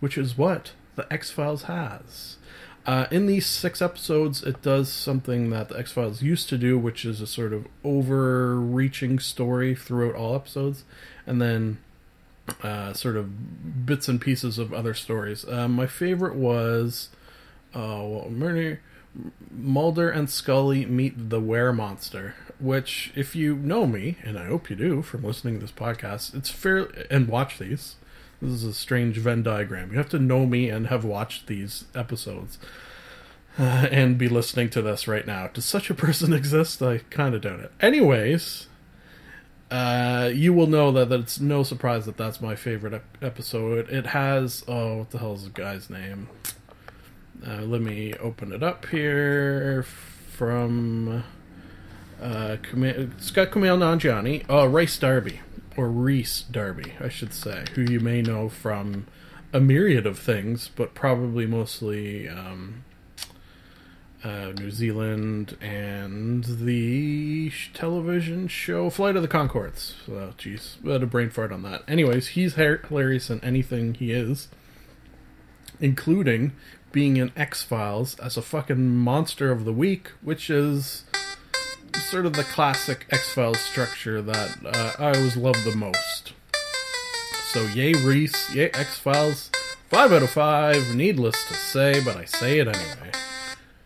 which 0.00 0.18
is 0.18 0.36
what 0.38 0.72
the 0.96 1.12
X 1.12 1.30
Files 1.30 1.64
has. 1.64 2.36
Uh, 2.86 3.06
in 3.10 3.26
these 3.26 3.46
six 3.46 3.80
episodes, 3.80 4.42
it 4.42 4.60
does 4.60 4.92
something 4.92 5.50
that 5.50 5.70
the 5.70 5.78
X 5.78 5.92
Files 5.92 6.22
used 6.22 6.48
to 6.50 6.58
do, 6.58 6.78
which 6.78 7.04
is 7.04 7.20
a 7.20 7.26
sort 7.26 7.52
of 7.52 7.66
overreaching 7.82 9.18
story 9.18 9.74
throughout 9.74 10.14
all 10.14 10.34
episodes, 10.34 10.84
and 11.26 11.40
then 11.40 11.78
uh, 12.62 12.92
sort 12.92 13.16
of 13.16 13.86
bits 13.86 14.06
and 14.06 14.20
pieces 14.20 14.58
of 14.58 14.74
other 14.74 14.92
stories. 14.92 15.46
Uh, 15.48 15.66
my 15.66 15.86
favorite 15.86 16.34
was 16.34 17.08
uh, 17.74 18.02
well, 18.04 18.28
Murder, 18.30 18.80
Mulder 19.50 20.10
and 20.10 20.28
Scully 20.28 20.84
meet 20.86 21.30
the 21.30 21.40
Were 21.40 21.72
Monster, 21.72 22.34
which, 22.60 23.12
if 23.16 23.34
you 23.34 23.56
know 23.56 23.86
me, 23.86 24.18
and 24.22 24.38
I 24.38 24.46
hope 24.46 24.70
you 24.70 24.76
do 24.76 25.02
from 25.02 25.24
listening 25.24 25.54
to 25.54 25.60
this 25.60 25.72
podcast, 25.72 26.34
it's 26.34 26.50
fair 26.50 26.88
and 27.10 27.28
watch 27.28 27.58
these. 27.58 27.96
This 28.40 28.50
is 28.50 28.64
a 28.64 28.74
strange 28.74 29.16
Venn 29.18 29.42
diagram. 29.42 29.90
You 29.92 29.98
have 29.98 30.08
to 30.10 30.18
know 30.18 30.46
me 30.46 30.68
and 30.68 30.88
have 30.88 31.04
watched 31.04 31.46
these 31.46 31.84
episodes. 31.94 32.58
Uh, 33.58 33.62
and 33.90 34.18
be 34.18 34.28
listening 34.28 34.68
to 34.70 34.82
this 34.82 35.06
right 35.06 35.26
now. 35.26 35.48
Does 35.48 35.64
such 35.64 35.90
a 35.90 35.94
person 35.94 36.32
exist? 36.34 36.82
I 36.82 36.98
kind 37.10 37.34
of 37.34 37.42
doubt 37.42 37.60
it. 37.60 37.72
Anyways, 37.80 38.66
uh, 39.70 40.30
you 40.34 40.52
will 40.52 40.66
know 40.66 40.92
that, 40.92 41.08
that 41.08 41.20
it's 41.20 41.40
no 41.40 41.62
surprise 41.62 42.06
that 42.06 42.16
that's 42.16 42.40
my 42.40 42.54
favorite 42.54 42.94
ep- 42.94 43.18
episode. 43.22 43.88
It 43.90 44.06
has 44.06 44.64
oh, 44.68 44.98
what 44.98 45.10
the 45.10 45.18
hell 45.18 45.34
is 45.34 45.44
the 45.44 45.50
guy's 45.50 45.88
name? 45.88 46.28
Uh, 47.46 47.62
let 47.62 47.80
me 47.80 48.14
open 48.14 48.52
it 48.52 48.62
up 48.62 48.86
here 48.86 49.82
from 49.82 51.24
uh, 52.20 52.56
Kuma- 52.62 52.88
it's 52.88 53.30
got 53.30 53.50
Kumail 53.50 53.78
Nanjiani, 53.78 54.48
uh, 54.50 54.66
Rice 54.68 54.98
Darby 54.98 55.40
or 55.76 55.88
Rhys 55.88 56.44
Darby, 56.50 56.94
I 57.00 57.08
should 57.08 57.32
say, 57.32 57.64
who 57.74 57.82
you 57.82 58.00
may 58.00 58.22
know 58.22 58.48
from 58.48 59.06
a 59.52 59.60
myriad 59.60 60.06
of 60.06 60.18
things, 60.18 60.70
but 60.74 60.94
probably 60.94 61.46
mostly 61.46 62.28
um, 62.28 62.84
uh, 64.24 64.52
New 64.56 64.70
Zealand 64.70 65.56
and 65.60 66.44
the 66.44 67.52
television 67.72 68.48
show 68.48 68.90
Flight 68.90 69.16
of 69.16 69.22
the 69.22 69.28
Conchords. 69.28 69.94
Oh, 70.08 70.32
jeez, 70.38 70.80
we 70.82 70.92
had 70.92 71.02
a 71.02 71.06
brain 71.06 71.30
fart 71.30 71.52
on 71.52 71.62
that. 71.62 71.82
Anyways, 71.86 72.28
he's 72.28 72.54
hilarious 72.54 73.30
in 73.30 73.42
anything 73.44 73.94
he 73.94 74.12
is, 74.12 74.48
including 75.78 76.52
being 76.90 77.16
in 77.16 77.32
X 77.36 77.62
Files 77.62 78.18
as 78.20 78.36
a 78.36 78.42
fucking 78.42 78.96
monster 78.96 79.50
of 79.50 79.64
the 79.64 79.72
week, 79.72 80.12
which 80.22 80.48
is 80.48 81.04
sort 82.00 82.26
of 82.26 82.34
the 82.34 82.44
classic 82.44 83.06
X 83.10 83.32
Files 83.32 83.60
structure 83.60 84.20
that 84.22 84.58
uh, 84.64 84.92
I 84.98 85.16
always 85.16 85.36
love 85.36 85.62
the 85.64 85.74
most. 85.74 86.32
So, 87.48 87.62
yay, 87.66 87.92
Rhys, 87.94 88.54
yay, 88.54 88.70
X 88.70 88.98
Files. 88.98 89.50
Five 89.88 90.12
out 90.12 90.22
of 90.22 90.30
five, 90.30 90.94
needless 90.94 91.44
to 91.46 91.54
say, 91.54 92.02
but 92.04 92.16
I 92.16 92.24
say 92.24 92.58
it 92.58 92.66
anyway. 92.66 93.12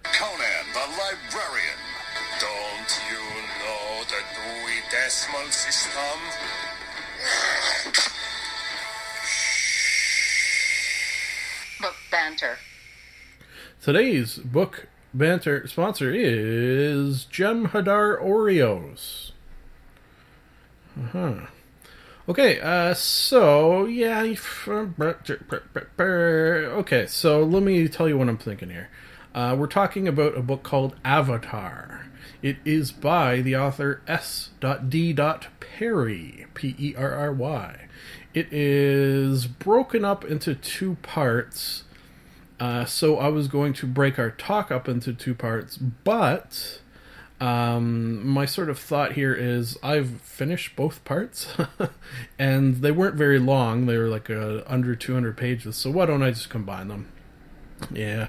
Conan 0.04 0.66
the 0.72 0.80
Librarian. 0.80 1.78
Don't 2.40 3.00
you 3.10 3.18
know 3.60 4.04
the 4.04 4.22
Dewey 4.34 4.80
Decimal 4.90 5.50
System? 5.50 6.18
Book 11.80 11.94
banter. 12.10 12.56
Today's 13.82 14.38
book 14.38 14.88
banter 15.14 15.66
sponsor 15.66 16.12
is 16.14 17.26
Jem'Hadar 17.26 18.22
Oreos. 18.22 19.32
Uh-huh. 20.98 21.46
Okay, 22.28 22.60
uh, 22.60 22.92
so, 22.92 23.86
yeah. 23.86 24.34
Okay, 26.76 27.06
so 27.06 27.42
let 27.42 27.62
me 27.62 27.88
tell 27.88 28.08
you 28.08 28.18
what 28.18 28.28
I'm 28.28 28.36
thinking 28.36 28.70
here. 28.70 28.90
Uh, 29.34 29.56
we're 29.58 29.66
talking 29.66 30.06
about 30.06 30.36
a 30.36 30.42
book 30.42 30.62
called 30.62 30.94
Avatar. 31.04 32.06
It 32.42 32.58
is 32.64 32.92
by 32.92 33.40
the 33.40 33.56
author 33.56 34.02
S.D. 34.06 35.14
Perry, 35.60 36.46
P 36.54 36.76
E 36.78 36.94
R 36.96 37.12
R 37.12 37.32
Y. 37.32 37.88
It 38.34 38.52
is 38.52 39.46
broken 39.46 40.04
up 40.04 40.24
into 40.24 40.54
two 40.54 40.96
parts. 41.02 41.84
Uh, 42.60 42.84
so 42.84 43.18
I 43.18 43.28
was 43.28 43.48
going 43.48 43.72
to 43.74 43.86
break 43.86 44.18
our 44.18 44.30
talk 44.30 44.70
up 44.70 44.88
into 44.88 45.12
two 45.12 45.34
parts, 45.34 45.76
but 45.76 46.80
um, 47.40 48.26
my 48.26 48.46
sort 48.46 48.68
of 48.68 48.78
thought 48.78 49.12
here 49.12 49.32
is 49.32 49.78
I've 49.82 50.20
finished 50.22 50.74
both 50.74 51.04
parts, 51.04 51.54
and 52.38 52.76
they 52.76 52.90
weren't 52.90 53.14
very 53.14 53.38
long. 53.38 53.86
They 53.86 53.96
were 53.96 54.08
like 54.08 54.28
uh, 54.28 54.62
under 54.66 54.96
200 54.96 55.36
pages. 55.36 55.76
So 55.76 55.90
why 55.90 56.06
don't 56.06 56.22
I 56.22 56.30
just 56.30 56.50
combine 56.50 56.88
them? 56.88 57.12
Yeah. 57.92 58.28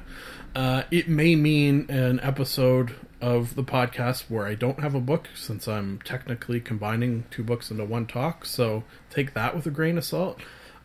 Uh, 0.56 0.84
it 0.92 1.08
may 1.08 1.36
mean 1.36 1.90
an 1.90 2.20
episode 2.22 2.96
of 3.22 3.56
the 3.56 3.64
podcast 3.64 4.30
where 4.30 4.46
I 4.46 4.56
don't 4.56 4.80
have 4.80 4.96
a 4.96 5.00
book 5.00 5.28
since 5.36 5.68
I'm 5.68 6.00
technically 6.04 6.60
combining 6.60 7.26
two 7.32 7.44
books 7.44 7.70
into 7.72 7.86
one 7.86 8.06
talk. 8.06 8.46
So 8.46 8.84
take 9.10 9.34
that 9.34 9.56
with 9.56 9.66
a 9.66 9.72
grain 9.72 9.98
of 9.98 10.06
salt. 10.06 10.40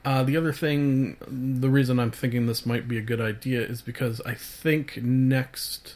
Uh, 0.05 0.23
the 0.23 0.37
other 0.37 0.53
thing, 0.53 1.17
the 1.61 1.71
reason 1.71 1.99
I'm 1.99 2.11
thinking 2.11 2.47
this 2.47 2.67
might 2.67 2.87
be 2.87 2.99
a 2.99 3.03
good 3.03 3.21
idea 3.21 3.63
is 3.63 3.81
because 3.81 4.21
I 4.23 4.35
think 4.35 5.03
next 5.03 5.95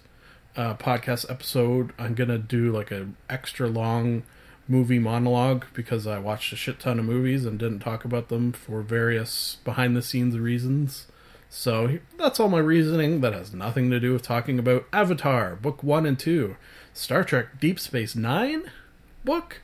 uh, 0.56 0.74
podcast 0.74 1.30
episode 1.30 1.92
I'm 1.98 2.14
gonna 2.14 2.38
do 2.38 2.72
like 2.72 2.90
a 2.90 3.08
extra 3.28 3.68
long 3.68 4.22
movie 4.66 4.98
monologue 4.98 5.66
because 5.74 6.06
I 6.06 6.18
watched 6.18 6.52
a 6.52 6.56
shit 6.56 6.80
ton 6.80 6.98
of 6.98 7.04
movies 7.04 7.44
and 7.44 7.58
didn't 7.58 7.80
talk 7.80 8.04
about 8.04 8.28
them 8.28 8.52
for 8.52 8.82
various 8.82 9.58
behind 9.64 9.96
the 9.96 10.02
scenes 10.02 10.38
reasons. 10.38 11.06
So 11.50 11.98
that's 12.18 12.40
all 12.40 12.48
my 12.48 12.58
reasoning. 12.58 13.20
That 13.20 13.32
has 13.32 13.54
nothing 13.54 13.90
to 13.90 14.00
do 14.00 14.12
with 14.12 14.22
talking 14.22 14.58
about 14.58 14.86
Avatar, 14.92 15.56
Book 15.56 15.82
1 15.82 16.04
and 16.04 16.18
2, 16.18 16.56
Star 16.92 17.24
Trek 17.24 17.58
Deep 17.60 17.80
Space 17.80 18.14
Nine 18.14 18.70
book, 19.24 19.60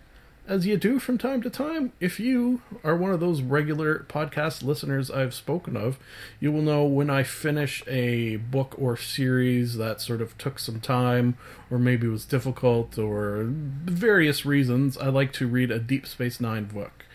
as 0.47 0.67
you 0.67 0.77
do 0.77 0.99
from 0.99 1.19
time 1.19 1.43
to 1.43 1.51
time. 1.51 1.93
If 2.01 2.21
you 2.21 2.61
are 2.83 2.97
one 2.97 3.13
of 3.13 3.21
those 3.21 3.41
regular 3.41 4.01
podcast 4.09 4.63
listeners 4.63 5.11
I've 5.11 5.35
spoken 5.35 5.77
of, 5.77 5.99
you 6.41 6.53
will 6.53 6.63
know 6.63 6.85
when 6.85 7.09
I 7.09 7.23
finish 7.23 7.83
a 7.87 8.37
book 8.37 8.75
or 8.79 8.97
series 8.97 9.77
that 9.77 10.01
sort 10.01 10.21
of 10.21 10.37
took 10.37 10.59
some 10.59 10.81
time, 10.81 11.37
or 11.71 11.79
maybe 11.79 12.07
was 12.07 12.25
difficult, 12.25 12.99
or 12.99 13.45
various 13.49 14.45
reasons, 14.45 14.99
I 14.99 15.09
like 15.09 15.33
to 15.35 15.47
read 15.47 15.71
a 15.71 15.79
Deep 15.79 16.07
Space 16.07 16.41
Nine 16.41 16.65
book. 16.65 17.07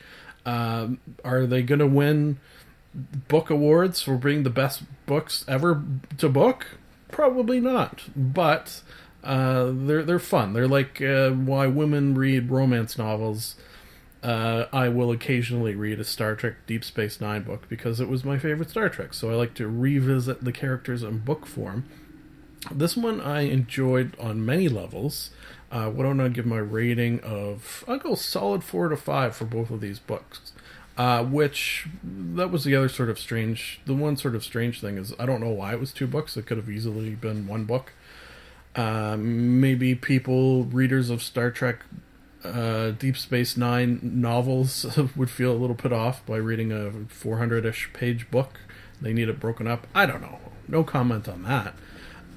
Um, 0.46 1.00
are 1.24 1.46
they 1.46 1.62
going 1.62 1.80
to 1.80 1.88
win 1.88 2.40
book 3.28 3.50
awards 3.50 4.02
for 4.02 4.18
being 4.18 4.44
the 4.44 4.50
best 4.50 4.84
books 5.06 5.46
ever 5.48 5.84
to 6.18 6.30
book? 6.30 6.66
Probably 7.12 7.60
not, 7.60 8.04
but 8.16 8.82
uh, 9.24 9.72
they're 9.74 10.04
they're 10.04 10.20
fun. 10.20 10.54
They're 10.54 10.68
like 10.68 11.02
uh, 11.02 11.32
why 11.32 11.68
women 11.68 12.16
read 12.16 12.50
romance 12.50 12.98
novels. 12.98 13.56
Uh, 14.22 14.66
I 14.74 14.90
will 14.90 15.12
occasionally 15.12 15.76
read 15.76 16.00
a 16.00 16.04
Star 16.04 16.36
Trek 16.36 16.56
Deep 16.68 16.84
Space 16.84 17.22
Nine 17.22 17.44
book 17.44 17.68
because 17.70 18.02
it 18.02 18.10
was 18.10 18.26
my 18.26 18.38
favorite 18.38 18.70
Star 18.70 18.90
Trek. 18.90 19.14
So 19.14 19.32
I 19.32 19.36
like 19.36 19.54
to 19.56 19.68
revisit 19.68 20.44
the 20.44 20.52
characters 20.52 21.04
in 21.04 21.20
book 21.20 21.46
form. 21.46 21.86
This 22.70 22.98
one 22.98 23.22
I 23.22 23.42
enjoyed 23.42 24.20
on 24.20 24.46
many 24.46 24.68
levels. 24.68 25.32
Uh, 25.72 25.90
what 25.90 26.04
don't 26.04 26.20
I 26.20 26.28
give 26.30 26.46
my 26.46 26.58
rating 26.58 27.22
of? 27.22 27.86
I'll 27.88 28.00
go 28.00 28.16
solid 28.16 28.64
four 28.64 28.90
to 28.90 28.98
five 28.98 29.36
for 29.36 29.46
both 29.46 29.70
of 29.70 29.80
these 29.80 30.00
books. 30.00 30.52
Uh, 30.98 31.24
which 31.24 31.88
that 32.04 32.52
was 32.52 32.66
the 32.66 32.76
other 32.76 32.90
sort 32.90 33.10
of 33.10 33.18
strange. 33.18 33.80
The 33.86 33.94
one 33.94 34.18
sort 34.18 34.36
of 34.36 34.44
strange 34.44 34.82
thing 34.82 34.98
is 34.98 35.14
I 35.18 35.26
don't 35.26 35.40
know 35.40 35.48
why 35.48 35.72
it 35.72 35.80
was 35.80 35.94
two 35.94 36.08
books. 36.08 36.36
It 36.36 36.46
could 36.46 36.58
have 36.58 36.70
easily 36.70 37.12
been 37.12 37.48
one 37.48 37.64
book. 37.64 37.94
Uh, 38.76 39.18
maybe 39.18 39.96
people, 39.96 40.64
readers 40.66 41.10
of 41.10 41.22
Star 41.22 41.52
Trek, 41.52 41.84
uh, 42.44 42.92
Deep 42.92 43.18
Space 43.18 43.58
Nine 43.58 44.00
novels 44.02 44.98
would 45.16 45.30
feel 45.30 45.52
a 45.52 45.58
little 45.58 45.76
put 45.76 45.92
off 45.92 46.26
by 46.26 46.38
reading 46.38 46.72
a 46.72 46.92
400 47.08 47.66
ish 47.66 47.92
page 47.94 48.30
book. 48.32 48.60
They 49.02 49.14
need 49.14 49.30
it 49.30 49.40
broken 49.40 49.68
up. 49.68 49.88
I 49.94 50.06
don't 50.06 50.22
know. 50.22 50.40
No 50.68 50.84
comment 50.84 51.28
on 51.28 51.44
that. 51.44 51.74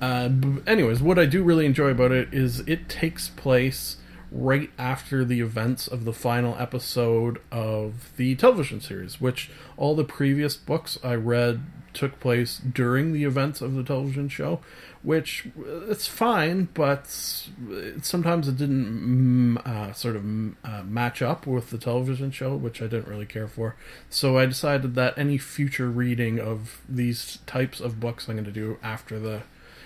Uh, 0.00 0.30
anyways, 0.66 1.00
what 1.00 1.18
I 1.18 1.26
do 1.26 1.42
really 1.44 1.66
enjoy 1.66 1.90
about 1.90 2.10
it 2.10 2.32
is 2.32 2.60
it 2.60 2.88
takes 2.88 3.28
place 3.28 3.98
right 4.32 4.70
after 4.78 5.24
the 5.24 5.40
events 5.40 5.86
of 5.86 6.04
the 6.04 6.12
final 6.12 6.56
episode 6.58 7.40
of 7.52 8.10
the 8.16 8.34
television 8.34 8.80
series, 8.80 9.20
which 9.20 9.50
all 9.76 9.94
the 9.94 10.04
previous 10.04 10.56
books 10.56 10.98
I 11.04 11.14
read 11.14 11.62
took 11.92 12.18
place 12.18 12.58
during 12.58 13.12
the 13.12 13.24
events 13.24 13.60
of 13.60 13.74
the 13.74 13.84
television 13.84 14.28
show, 14.28 14.60
which 15.02 15.48
uh, 15.58 15.90
it's 15.90 16.06
fine, 16.06 16.68
but 16.74 17.06
sometimes 17.06 18.48
it 18.48 18.56
didn't 18.56 19.56
mm, 19.56 19.66
uh, 19.66 19.92
sort 19.92 20.16
of 20.16 20.22
mm, 20.22 20.54
uh, 20.64 20.82
match 20.84 21.22
up 21.22 21.46
with 21.46 21.70
the 21.70 21.78
television 21.78 22.30
show, 22.30 22.54
which 22.54 22.80
I 22.80 22.86
didn't 22.86 23.08
really 23.08 23.26
care 23.26 23.48
for. 23.48 23.76
So 24.08 24.38
I 24.38 24.46
decided 24.46 24.94
that 24.94 25.18
any 25.18 25.38
future 25.38 25.90
reading 25.90 26.38
of 26.38 26.80
these 26.88 27.38
types 27.46 27.80
of 27.80 28.00
books 28.00 28.28
I'm 28.28 28.36
going 28.36 28.44
to 28.44 28.52
do 28.52 28.78
after 28.82 29.18
the 29.18 29.42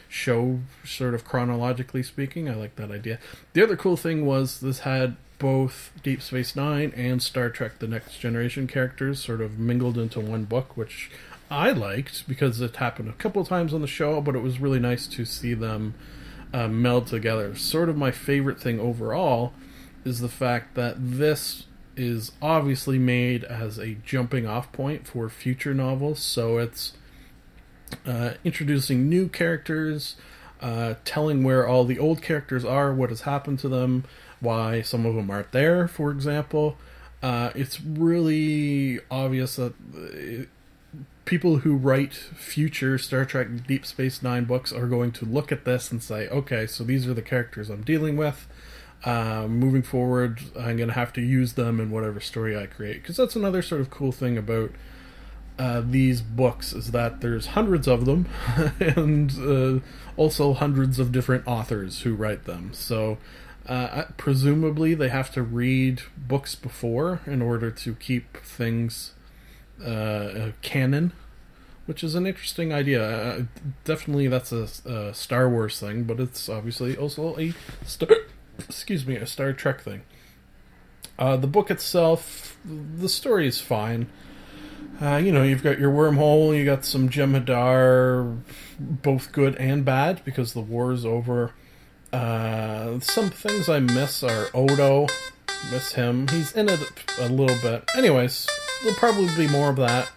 show, 0.09 0.61
sort 0.85 1.15
of 1.15 1.25
chronologically 1.25 2.03
speaking. 2.03 2.49
I 2.49 2.55
like 2.55 2.77
that 2.77 2.91
idea. 2.91 3.19
The 3.55 3.63
other 3.63 3.77
cool 3.77 3.97
thing 3.97 4.27
was 4.27 4.61
this 4.61 4.81
had 4.81 5.17
both 5.39 5.93
Deep 6.03 6.23
Space 6.23 6.57
Nine 6.57 6.93
and 6.97 7.23
Star 7.23 7.51
Trek 7.51 7.79
The 7.79 7.89
Next 7.89 8.19
Generation 8.19 8.67
characters 8.67 9.23
sort 9.23 9.41
of 9.41 9.59
mingled 9.59 9.99
into 9.99 10.21
one 10.21 10.45
book, 10.45 10.77
which 10.77 11.11
I 11.51 11.71
liked 11.71 12.27
because 12.27 12.61
it 12.61 12.77
happened 12.77 13.09
a 13.09 13.13
couple 13.13 13.43
of 13.43 13.49
times 13.49 13.73
on 13.73 13.81
the 13.81 13.87
show, 13.87 14.21
but 14.21 14.35
it 14.35 14.43
was 14.43 14.59
really 14.59 14.81
nice 14.81 15.07
to 15.09 15.25
see 15.25 15.55
them 15.55 15.95
uh, 16.53 16.69
meld 16.69 17.07
together. 17.07 17.55
Sort 17.55 17.89
of 17.89 17.97
my 17.97 18.11
favorite 18.11 18.61
thing 18.61 18.81
overall 18.81 19.53
is 20.05 20.21
the 20.21 20.29
fact 20.29 20.75
that 20.75 20.97
this 20.99 21.65
is 21.97 22.33
obviously 22.43 22.99
made 22.99 23.45
as 23.45 23.79
a 23.79 23.95
jumping 24.05 24.47
off 24.47 24.71
point 24.73 25.07
for 25.07 25.29
future 25.29 25.73
novels, 25.73 26.21
so 26.21 26.59
it's 26.59 26.93
uh, 28.05 28.35
introducing 28.45 29.09
new 29.09 29.29
characters, 29.29 30.17
uh, 30.61 30.95
telling 31.05 31.43
where 31.43 31.67
all 31.67 31.85
the 31.85 31.99
old 31.99 32.23
characters 32.23 32.65
are, 32.65 32.93
what 32.93 33.11
has 33.11 33.23
happened 33.23 33.59
to 33.59 33.69
them, 33.69 34.05
why 34.41 34.83
some 34.83 35.07
of 35.07 35.15
them 35.15 35.31
aren't 35.31 35.53
there, 35.53 35.89
for 35.89 36.11
example. 36.11 36.77
Uh, 37.23 37.51
it's 37.55 37.81
really 37.81 39.01
obvious 39.11 39.57
that 39.57 39.73
uh, 39.97 40.47
people 41.27 41.59
who 41.59 41.77
write 41.77 42.15
future 42.15 42.97
Star 42.97 43.25
Trek 43.27 43.49
Deep 43.67 43.85
Space 43.85 44.23
Nine 44.23 44.45
books 44.45 44.73
are 44.73 44.87
going 44.87 45.13
to 45.13 45.27
look 45.27 45.53
at 45.53 45.65
this 45.67 45.93
and 45.93 46.03
say, 46.03 46.29
okay, 46.29 46.67
so 46.67 46.83
these 46.85 47.07
are 47.07 47.13
the 47.13 47.21
characters 47.21 47.69
I'm 47.69 47.83
dealing 47.83 48.17
with. 48.17 48.49
Uh, 49.05 49.47
moving 49.47 49.83
forward, 49.83 50.41
I'm 50.59 50.79
going 50.79 50.89
to 50.89 50.95
have 50.95 51.13
to 51.15 51.21
use 51.21 51.53
them 51.53 51.79
in 51.81 51.91
whatever 51.91 52.21
story 52.21 52.57
I 52.57 52.67
create. 52.67 53.03
Because 53.03 53.17
that's 53.17 53.37
another 53.37 53.61
sort 53.61 53.83
of 53.83 53.91
cool 53.91 54.13
thing 54.13 54.39
about 54.39 54.71
uh, 55.59 55.83
these 55.85 56.23
books 56.23 56.73
is 56.73 56.93
that 56.93 57.21
there's 57.21 57.49
hundreds 57.49 57.89
of 57.89 58.07
them, 58.07 58.29
and 58.81 59.33
uh, 59.39 59.85
also 60.17 60.55
hundreds 60.55 60.99
of 60.99 61.13
different 61.13 61.47
authors 61.47 62.03
who 62.03 62.15
write 62.15 62.45
them. 62.45 62.71
So 62.73 63.19
uh, 63.67 64.05
presumably 64.17 64.95
they 64.95 65.09
have 65.09 65.33
to 65.33 65.43
read 65.43 66.03
books 66.17 66.55
before 66.55 67.21
in 67.27 67.43
order 67.43 67.71
to 67.71 67.95
keep 67.95 68.37
things 68.39 69.13
uh, 69.83 69.89
uh, 69.89 70.53
canon, 70.63 71.13
which 71.87 72.03
is 72.03 72.15
an 72.15 72.27
interesting 72.27 72.73
idea. 72.73 73.03
Uh, 73.03 73.43
definitely, 73.85 74.29
that's 74.29 74.53
a, 74.53 74.69
a, 74.85 75.15
Star 75.15 75.49
Wars 75.49 75.79
thing, 75.79 76.05
but 76.05 76.21
it's 76.21 76.49
obviously 76.49 76.97
also 76.97 77.39
a 77.39 77.53
Star, 77.85 78.09
excuse 78.59 79.07
me, 79.07 79.17
a 79.17 79.27
Star 79.27 79.53
Trek 79.53 79.81
thing. 79.81 80.03
Uh, 81.19 81.37
the 81.37 81.47
book 81.47 81.71
itself, 81.71 82.59
the 82.65 83.09
story 83.09 83.47
is 83.47 83.61
fine. 83.61 84.09
Uh, 85.01 85.17
you 85.17 85.31
know, 85.31 85.43
you've 85.43 85.63
got 85.63 85.79
your 85.79 85.91
wormhole, 85.91 86.57
you 86.57 86.65
got 86.65 86.85
some 86.85 87.09
Jem'Hadar, 87.09 88.41
both 88.79 89.33
good 89.33 89.55
and 89.57 89.85
bad 89.85 90.23
because 90.25 90.53
the 90.55 90.61
war 90.61 90.93
is 90.93 91.05
over. 91.05 91.53
Uh, 92.13 92.99
some 93.01 93.31
things 93.31 93.69
I 93.69 93.79
miss 93.79 94.23
are 94.23 94.47
Odo. 94.55 95.07
Miss 95.71 95.93
him. 95.93 96.29
He's 96.29 96.53
in 96.53 96.69
it 96.69 96.81
a 97.19 97.29
little 97.29 97.57
bit. 97.61 97.89
Anyways, 97.97 98.47
there'll 98.83 98.99
probably 98.99 99.35
be 99.37 99.49
more 99.49 99.71
of 99.71 99.77
that 99.77 100.11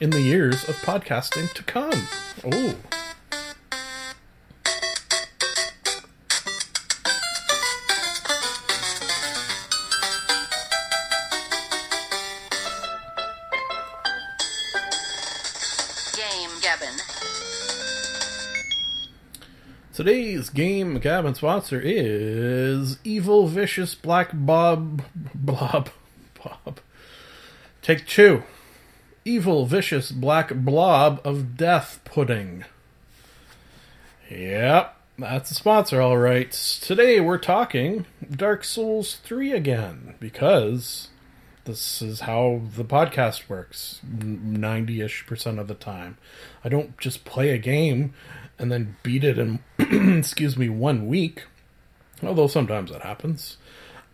in 0.00 0.10
the 0.10 0.20
years 0.20 0.64
of 0.68 0.76
podcasting 0.76 1.52
to 1.52 1.62
come. 1.62 2.06
Oh. 2.44 2.74
Game 16.16 16.50
Gabbin. 16.60 16.96
Today's 19.92 20.48
game 20.48 20.98
gabbin 20.98 21.34
sponsor 21.36 21.78
is 21.82 22.98
Evil 23.04 23.46
Vicious 23.48 23.94
Black 23.94 24.30
Bob 24.32 25.02
Blob 25.34 25.90
Bob. 26.42 26.79
Take 27.82 28.06
two. 28.06 28.42
Evil 29.24 29.64
Vicious 29.64 30.12
Black 30.12 30.54
Blob 30.54 31.18
of 31.24 31.56
Death 31.56 32.00
Pudding. 32.04 32.66
Yep, 34.30 34.96
that's 35.18 35.50
a 35.50 35.54
sponsor, 35.54 36.00
all 36.00 36.18
right. 36.18 36.52
Today 36.52 37.20
we're 37.20 37.38
talking 37.38 38.04
Dark 38.30 38.64
Souls 38.64 39.16
3 39.24 39.52
again 39.52 40.14
because 40.20 41.08
this 41.64 42.02
is 42.02 42.20
how 42.20 42.60
the 42.76 42.84
podcast 42.84 43.48
works 43.48 44.00
90 44.04 45.00
ish 45.00 45.26
percent 45.26 45.58
of 45.58 45.66
the 45.66 45.74
time. 45.74 46.18
I 46.62 46.68
don't 46.68 46.98
just 46.98 47.24
play 47.24 47.48
a 47.50 47.58
game 47.58 48.12
and 48.58 48.70
then 48.70 48.96
beat 49.02 49.24
it 49.24 49.38
in, 49.38 49.60
excuse 50.18 50.56
me, 50.56 50.68
one 50.68 51.06
week. 51.06 51.44
Although 52.22 52.46
sometimes 52.46 52.90
that 52.90 53.00
happens. 53.02 53.56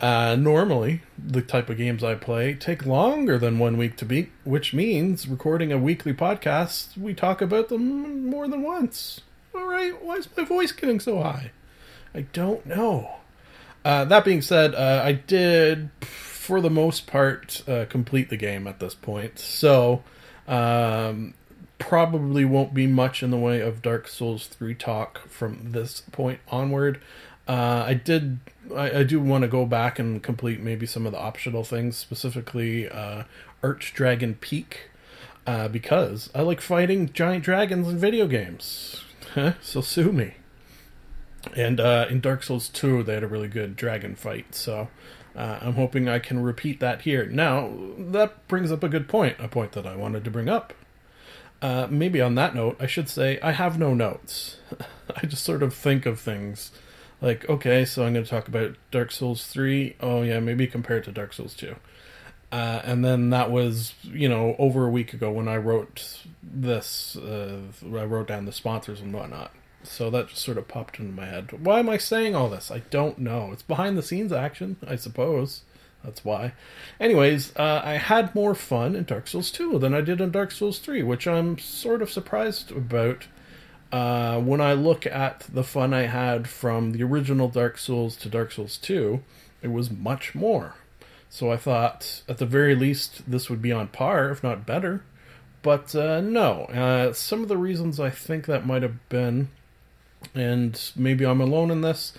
Uh, 0.00 0.36
normally, 0.38 1.00
the 1.16 1.40
type 1.40 1.70
of 1.70 1.78
games 1.78 2.04
I 2.04 2.16
play 2.16 2.52
take 2.54 2.84
longer 2.84 3.38
than 3.38 3.58
one 3.58 3.78
week 3.78 3.96
to 3.96 4.04
beat, 4.04 4.30
which 4.44 4.74
means 4.74 5.26
recording 5.26 5.72
a 5.72 5.78
weekly 5.78 6.12
podcast, 6.12 6.98
we 6.98 7.14
talk 7.14 7.40
about 7.40 7.68
them 7.70 8.28
more 8.28 8.46
than 8.46 8.62
once. 8.62 9.22
All 9.54 9.66
right, 9.66 10.02
why 10.02 10.16
is 10.16 10.28
my 10.36 10.44
voice 10.44 10.72
getting 10.72 11.00
so 11.00 11.22
high? 11.22 11.50
I 12.14 12.22
don't 12.32 12.66
know. 12.66 13.16
Uh, 13.86 14.04
that 14.04 14.24
being 14.24 14.42
said, 14.42 14.74
uh, 14.74 15.00
I 15.02 15.12
did, 15.12 15.90
for 16.00 16.60
the 16.60 16.70
most 16.70 17.06
part, 17.06 17.62
uh, 17.66 17.86
complete 17.88 18.28
the 18.28 18.36
game 18.36 18.66
at 18.66 18.80
this 18.80 18.94
point. 18.94 19.38
So, 19.38 20.02
um, 20.46 21.34
probably 21.78 22.44
won't 22.44 22.74
be 22.74 22.86
much 22.86 23.22
in 23.22 23.30
the 23.30 23.36
way 23.36 23.60
of 23.60 23.82
Dark 23.82 24.08
Souls 24.08 24.46
3 24.46 24.74
talk 24.74 25.26
from 25.28 25.72
this 25.72 26.00
point 26.00 26.40
onward. 26.48 27.00
Uh, 27.48 27.84
I 27.86 27.94
did, 27.94 28.38
I, 28.74 28.98
I 28.98 29.02
do 29.04 29.20
want 29.20 29.42
to 29.42 29.48
go 29.48 29.66
back 29.66 29.98
and 29.98 30.22
complete 30.22 30.60
maybe 30.60 30.86
some 30.86 31.06
of 31.06 31.12
the 31.12 31.18
optional 31.18 31.62
things, 31.62 31.96
specifically 31.96 32.88
uh, 32.88 33.24
Archdragon 33.62 34.40
Peak, 34.40 34.90
uh, 35.46 35.68
because 35.68 36.28
I 36.34 36.42
like 36.42 36.60
fighting 36.60 37.12
giant 37.12 37.44
dragons 37.44 37.88
in 37.88 37.98
video 37.98 38.26
games. 38.26 39.04
so 39.60 39.80
sue 39.80 40.10
me. 40.10 40.34
And 41.54 41.78
uh, 41.78 42.06
in 42.10 42.20
Dark 42.20 42.42
Souls 42.42 42.68
2, 42.68 43.04
they 43.04 43.14
had 43.14 43.22
a 43.22 43.28
really 43.28 43.48
good 43.48 43.76
dragon 43.76 44.16
fight, 44.16 44.54
so 44.54 44.88
uh, 45.36 45.58
I'm 45.60 45.74
hoping 45.74 46.08
I 46.08 46.18
can 46.18 46.42
repeat 46.42 46.80
that 46.80 47.02
here. 47.02 47.26
Now, 47.26 47.72
that 47.96 48.48
brings 48.48 48.72
up 48.72 48.82
a 48.82 48.88
good 48.88 49.06
point, 49.06 49.36
a 49.38 49.46
point 49.46 49.72
that 49.72 49.86
I 49.86 49.94
wanted 49.94 50.24
to 50.24 50.30
bring 50.30 50.48
up. 50.48 50.72
Uh, 51.62 51.86
maybe 51.88 52.20
on 52.20 52.34
that 52.34 52.54
note, 52.54 52.76
I 52.80 52.86
should 52.86 53.08
say 53.08 53.38
I 53.40 53.52
have 53.52 53.78
no 53.78 53.94
notes. 53.94 54.56
I 55.16 55.26
just 55.26 55.44
sort 55.44 55.62
of 55.62 55.72
think 55.72 56.04
of 56.04 56.18
things 56.18 56.72
like, 57.20 57.48
okay, 57.48 57.84
so 57.84 58.04
I'm 58.04 58.12
going 58.12 58.24
to 58.24 58.30
talk 58.30 58.48
about 58.48 58.76
Dark 58.90 59.10
Souls 59.10 59.46
3. 59.46 59.96
Oh, 60.00 60.22
yeah, 60.22 60.40
maybe 60.40 60.66
compare 60.66 60.98
it 60.98 61.04
to 61.04 61.12
Dark 61.12 61.32
Souls 61.32 61.54
2. 61.54 61.76
Uh, 62.52 62.80
and 62.84 63.04
then 63.04 63.30
that 63.30 63.50
was, 63.50 63.94
you 64.02 64.28
know, 64.28 64.54
over 64.58 64.86
a 64.86 64.90
week 64.90 65.12
ago 65.12 65.30
when 65.30 65.48
I 65.48 65.56
wrote 65.56 66.20
this. 66.42 67.16
Uh, 67.16 67.58
I 67.84 68.04
wrote 68.04 68.28
down 68.28 68.44
the 68.44 68.52
sponsors 68.52 69.00
and 69.00 69.12
whatnot. 69.12 69.52
So 69.82 70.10
that 70.10 70.28
just 70.28 70.42
sort 70.42 70.58
of 70.58 70.68
popped 70.68 70.98
into 70.98 71.12
my 71.12 71.26
head. 71.26 71.64
Why 71.64 71.78
am 71.78 71.88
I 71.88 71.96
saying 71.96 72.34
all 72.34 72.48
this? 72.48 72.70
I 72.70 72.80
don't 72.90 73.18
know. 73.18 73.50
It's 73.52 73.62
behind 73.62 73.96
the 73.96 74.02
scenes 74.02 74.32
action, 74.32 74.76
I 74.86 74.96
suppose. 74.96 75.62
That's 76.04 76.24
why. 76.24 76.52
Anyways, 77.00 77.54
uh, 77.56 77.82
I 77.84 77.94
had 77.94 78.34
more 78.34 78.54
fun 78.54 78.94
in 78.94 79.04
Dark 79.04 79.26
Souls 79.26 79.50
2 79.50 79.78
than 79.78 79.94
I 79.94 80.00
did 80.00 80.20
in 80.20 80.30
Dark 80.30 80.52
Souls 80.52 80.78
3, 80.78 81.02
which 81.02 81.26
I'm 81.26 81.58
sort 81.58 82.02
of 82.02 82.10
surprised 82.10 82.70
about 82.70 83.26
uh, 83.92 84.40
when 84.40 84.60
I 84.60 84.72
look 84.72 85.06
at 85.06 85.46
the 85.52 85.64
fun 85.64 85.94
I 85.94 86.02
had 86.02 86.48
from 86.48 86.92
the 86.92 87.02
original 87.02 87.48
Dark 87.48 87.78
Souls 87.78 88.16
to 88.16 88.28
Dark 88.28 88.52
Souls 88.52 88.78
2. 88.78 89.22
It 89.62 89.68
was 89.68 89.90
much 89.90 90.34
more. 90.34 90.74
So 91.28 91.50
I 91.50 91.56
thought, 91.56 92.22
at 92.28 92.38
the 92.38 92.46
very 92.46 92.74
least, 92.74 93.30
this 93.30 93.50
would 93.50 93.60
be 93.60 93.72
on 93.72 93.88
par, 93.88 94.30
if 94.30 94.42
not 94.42 94.66
better. 94.66 95.02
But 95.62 95.94
uh, 95.94 96.20
no, 96.20 96.64
uh, 96.66 97.12
some 97.12 97.42
of 97.42 97.48
the 97.48 97.56
reasons 97.56 97.98
I 97.98 98.10
think 98.10 98.46
that 98.46 98.66
might 98.66 98.82
have 98.82 99.08
been, 99.08 99.48
and 100.34 100.80
maybe 100.94 101.26
I'm 101.26 101.40
alone 101.40 101.70
in 101.70 101.80
this. 101.80 102.12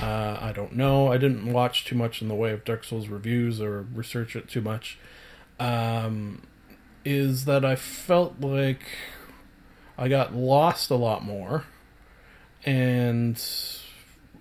Uh, 0.00 0.38
I 0.40 0.52
don't 0.52 0.74
know. 0.74 1.10
I 1.10 1.18
didn't 1.18 1.52
watch 1.52 1.84
too 1.84 1.96
much 1.96 2.22
in 2.22 2.28
the 2.28 2.34
way 2.34 2.52
of 2.52 2.64
Dark 2.64 2.84
Souls 2.84 3.08
reviews 3.08 3.60
or 3.60 3.82
research 3.94 4.36
it 4.36 4.48
too 4.48 4.60
much. 4.60 4.98
Um, 5.58 6.46
is 7.04 7.44
that 7.44 7.64
I 7.64 7.76
felt 7.76 8.40
like 8.40 8.84
I 9.96 10.08
got 10.08 10.34
lost 10.34 10.90
a 10.90 10.96
lot 10.96 11.24
more. 11.24 11.64
And 12.64 13.36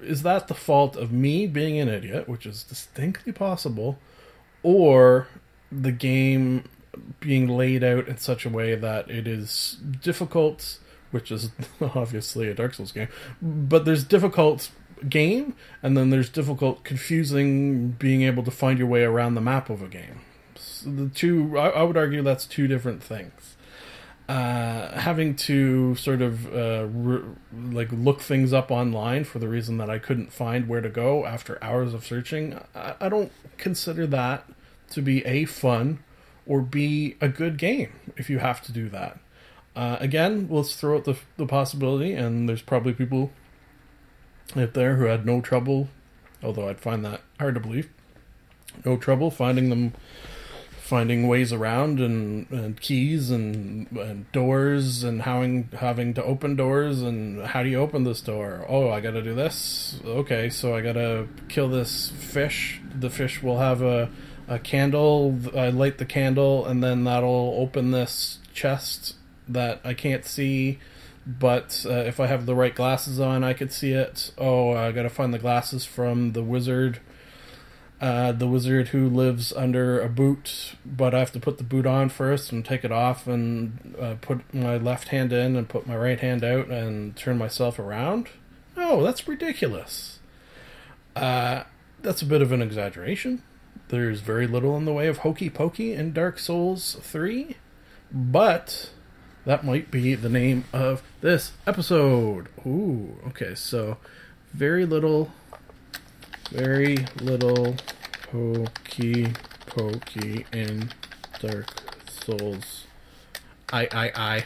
is 0.02 0.24
that 0.24 0.48
the 0.48 0.54
fault 0.54 0.96
of 0.96 1.12
me 1.12 1.48
being 1.48 1.80
an 1.80 1.90
idiot, 1.90 2.28
which 2.28 2.46
is 2.46 2.64
distinctly 2.64 3.32
possible, 3.32 4.00
or 4.62 5.28
the 5.72 5.92
game 5.92 6.70
being 7.20 7.48
laid 7.48 7.84
out 7.84 8.08
in 8.08 8.18
such 8.18 8.46
a 8.46 8.50
way 8.50 8.76
that 8.76 9.10
it 9.10 9.28
is 9.28 9.80
difficult, 10.02 10.80
which 11.12 11.32
is 11.32 11.52
obviously 11.82 12.48
a 12.50 12.54
Dark 12.54 12.74
Souls 12.74 12.92
game, 12.92 13.08
but 13.42 13.86
there's 13.86 14.04
difficult 14.04 14.70
game, 15.10 15.56
and 15.82 15.98
then 15.98 16.10
there's 16.10 16.30
difficult, 16.30 16.84
confusing 16.84 17.90
being 17.90 18.22
able 18.22 18.44
to 18.44 18.52
find 18.52 18.80
your 18.80 18.88
way 18.88 19.04
around 19.04 19.36
the 19.36 19.42
map 19.42 19.70
of 19.70 19.82
a 19.82 19.88
game. 19.88 20.22
So 20.56 20.90
the 20.90 21.10
two, 21.10 21.58
I, 21.58 21.70
I 21.70 21.84
would 21.84 21.98
argue, 21.98 22.22
that's 22.22 22.46
two 22.46 22.68
different 22.68 23.04
things. 23.04 23.53
Uh, 24.34 25.00
having 25.00 25.36
to 25.36 25.94
sort 25.94 26.20
of 26.20 26.52
uh, 26.56 26.88
re- 26.88 27.22
like 27.54 27.90
look 27.92 28.20
things 28.20 28.52
up 28.52 28.72
online 28.72 29.24
for 29.24 29.38
the 29.38 29.48
reason 29.48 29.78
that 29.78 29.92
I 29.92 30.00
couldn't 30.00 30.34
find 30.34 30.68
where 30.68 30.82
to 30.82 30.90
go 30.90 31.24
after 31.24 31.64
hours 31.64 31.94
of 31.94 32.04
searching, 32.04 32.60
I, 32.74 32.96
I 33.00 33.10
don't 33.10 33.32
consider 33.58 34.08
that 34.08 34.46
to 34.90 35.04
be 35.04 35.24
a 35.24 35.46
fun 35.46 36.00
or 36.48 36.62
be 36.62 37.16
a 37.22 37.30
good 37.30 37.60
game 37.60 37.94
if 38.18 38.28
you 38.28 38.40
have 38.40 38.60
to 38.64 38.72
do 38.72 38.90
that. 38.90 39.20
Uh, 39.76 39.98
again, 40.00 40.48
let's 40.50 40.76
throw 40.78 40.98
out 40.98 41.06
the, 41.06 41.16
the 41.38 41.46
possibility, 41.46 42.14
and 42.14 42.50
there's 42.50 42.64
probably 42.64 42.94
people 42.94 43.30
out 44.56 44.74
there 44.74 44.96
who 44.96 45.06
had 45.06 45.28
no 45.28 45.42
trouble, 45.42 45.90
although 46.42 46.70
I'd 46.70 46.82
find 46.82 47.06
that 47.06 47.22
hard 47.40 47.54
to 47.54 47.60
believe, 47.60 47.88
no 48.84 48.98
trouble 48.98 49.30
finding 49.30 49.70
them, 49.70 49.94
finding 50.84 51.28
ways 51.30 51.54
around 51.54 52.00
and, 52.02 52.50
and 52.52 52.80
keys 52.80 53.32
and, 53.32 53.90
and 53.92 54.30
doors 54.34 55.04
and 55.04 55.22
having 55.22 55.70
having 55.78 56.14
to 56.14 56.24
open 56.24 56.56
doors 56.56 57.02
and 57.02 57.42
how 57.42 57.64
do 57.64 57.70
you 57.70 57.80
open 57.80 58.04
this 58.04 58.20
door? 58.22 58.66
Oh, 58.68 58.90
I 58.90 59.00
got 59.00 59.12
to 59.12 59.22
do 59.22 59.34
this. 59.34 60.00
Okay, 60.06 60.50
so 60.50 60.76
I 60.76 60.82
got 60.82 60.94
to 60.94 61.28
kill 61.48 61.70
this 61.70 62.10
fish. 62.10 62.82
The 62.94 63.10
fish 63.10 63.42
will 63.42 63.60
have 63.60 63.82
a 63.82 64.10
a 64.48 64.60
candle. 64.60 65.40
I 65.56 65.70
light 65.70 66.00
the 66.00 66.06
candle, 66.06 66.66
and 66.66 66.84
then 66.84 67.06
that'll 67.06 67.56
open 67.58 67.92
this 67.92 68.40
chest 68.54 69.16
that 69.48 69.80
I 69.86 69.94
can't 69.94 70.26
see 70.26 70.80
but 71.26 71.86
uh, 71.90 71.94
if 71.94 72.20
I 72.20 72.28
have 72.28 72.46
the 72.46 72.56
right 72.56 72.76
glasses 72.76 73.20
on, 73.20 73.44
I 73.44 73.54
could 73.54 73.72
see 73.72 73.94
it. 73.94 74.32
Oh, 74.38 74.74
I 74.74 74.92
gotta 74.92 75.10
find 75.10 75.34
the 75.34 75.40
glasses 75.40 75.86
from 75.86 76.34
the 76.34 76.44
wizard. 76.44 77.00
Uh, 78.02 78.34
the 78.34 78.48
wizard 78.48 78.90
who 78.90 79.08
lives 79.08 79.54
under 79.54 80.02
a 80.02 80.10
boot, 80.10 80.76
but 80.86 81.16
I 81.16 81.20
have 81.20 81.32
to 81.32 81.40
put 81.40 81.58
the 81.58 81.64
boot 81.64 81.86
on 81.86 82.10
first 82.10 82.52
and 82.52 82.66
take 82.66 82.84
it 82.84 82.92
off 82.92 83.28
and 83.28 83.96
uh, 83.98 84.16
put 84.20 84.54
my 84.54 84.76
left 84.76 85.08
hand 85.10 85.32
in 85.32 85.56
and 85.56 85.70
put 85.70 85.88
my 85.88 85.96
right 85.96 86.20
hand 86.20 86.44
out 86.44 86.68
and 86.68 87.16
turn 87.16 87.38
myself 87.38 87.80
around. 87.80 88.28
Oh, 88.76 89.04
that's 89.04 89.26
ridiculous. 89.26 90.20
Uh, 91.16 91.64
that's 92.02 92.22
a 92.22 92.26
bit 92.26 92.42
of 92.42 92.52
an 92.52 92.62
exaggeration. 92.62 93.42
There's 93.88 94.22
very 94.22 94.48
little 94.48 94.76
in 94.76 94.86
the 94.86 94.94
way 94.94 95.08
of 95.08 95.20
hokey 95.20 95.50
pokey 95.50 95.94
in 95.94 96.14
Dark 96.14 96.40
Souls 96.40 96.98
3, 97.02 97.56
but 98.12 98.90
that 99.46 99.64
might 99.64 99.92
be 99.92 100.16
the 100.16 100.30
name 100.30 100.66
of 100.74 101.04
this 101.22 101.52
episode. 101.68 102.48
Ooh, 102.66 103.18
okay, 103.28 103.56
so 103.56 103.98
very 104.54 104.86
little, 104.86 105.32
very 106.54 106.98
little 107.20 107.76
pokey 108.32 109.34
pokey 109.66 110.46
in 110.54 110.92
Dark 111.40 111.68
Souls. 112.08 112.86
I, 113.72 113.88
I, 113.92 114.12
I. 114.16 114.44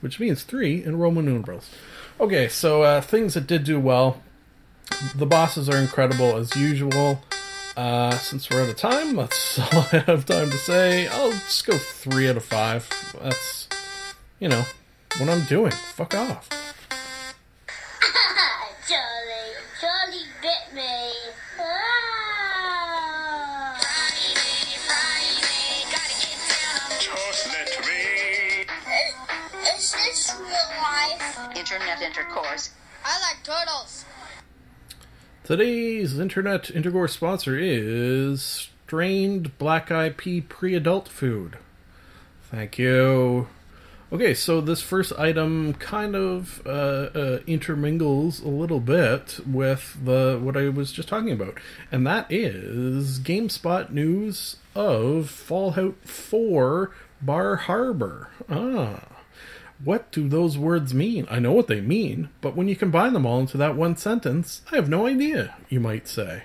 Which 0.00 0.18
means 0.18 0.42
three 0.42 0.82
in 0.82 0.98
Roman 0.98 1.26
numerals. 1.26 1.68
Okay, 2.18 2.48
so 2.48 2.82
uh, 2.82 3.00
things 3.02 3.34
that 3.34 3.46
did 3.46 3.64
do 3.64 3.78
well. 3.78 4.22
The 5.14 5.26
bosses 5.26 5.68
are 5.68 5.76
incredible 5.76 6.36
as 6.36 6.56
usual. 6.56 7.20
Uh, 7.76 8.16
since 8.16 8.48
we're 8.48 8.62
out 8.62 8.70
of 8.70 8.76
time, 8.76 9.14
that's 9.16 9.58
all 9.74 9.86
I 9.92 9.98
have 10.06 10.24
time 10.24 10.50
to 10.50 10.56
say. 10.56 11.08
I'll 11.08 11.32
just 11.32 11.66
go 11.66 11.76
three 11.76 12.28
out 12.28 12.38
of 12.38 12.44
five. 12.44 12.88
That's 13.20 13.68
you 14.40 14.48
know, 14.48 14.64
what 15.18 15.28
I'm 15.28 15.44
doing. 15.44 15.72
Fuck 15.72 16.14
off. 16.14 16.48
Internet 31.58 32.02
intercourse. 32.02 32.70
I 33.04 33.18
like 33.20 33.42
turtles. 33.42 34.04
Today's 35.42 36.18
internet 36.18 36.70
intercourse 36.70 37.14
sponsor 37.14 37.58
is 37.58 38.68
strained 38.86 39.58
black 39.58 39.90
pea 40.16 40.40
pre 40.40 40.76
adult 40.76 41.08
food. 41.08 41.58
Thank 42.42 42.78
you. 42.78 43.48
Okay, 44.12 44.34
so 44.34 44.60
this 44.60 44.80
first 44.80 45.12
item 45.18 45.74
kind 45.74 46.14
of 46.14 46.62
uh, 46.64 47.10
uh, 47.12 47.38
intermingles 47.46 48.40
a 48.40 48.48
little 48.48 48.80
bit 48.80 49.40
with 49.44 49.98
the 50.04 50.38
what 50.40 50.56
I 50.56 50.68
was 50.68 50.92
just 50.92 51.08
talking 51.08 51.32
about, 51.32 51.58
and 51.90 52.06
that 52.06 52.26
is 52.30 53.18
GameSpot 53.18 53.90
news 53.90 54.56
of 54.76 55.28
Fallout 55.28 55.96
4 56.04 56.92
Bar 57.20 57.56
Harbor. 57.56 58.30
Ah, 58.48 59.17
what 59.84 60.10
do 60.10 60.28
those 60.28 60.58
words 60.58 60.92
mean? 60.92 61.26
I 61.30 61.38
know 61.38 61.52
what 61.52 61.68
they 61.68 61.80
mean, 61.80 62.30
but 62.40 62.56
when 62.56 62.68
you 62.68 62.76
combine 62.76 63.12
them 63.12 63.26
all 63.26 63.40
into 63.40 63.56
that 63.58 63.76
one 63.76 63.96
sentence, 63.96 64.62
I 64.72 64.76
have 64.76 64.88
no 64.88 65.06
idea. 65.06 65.54
You 65.68 65.80
might 65.80 66.08
say. 66.08 66.44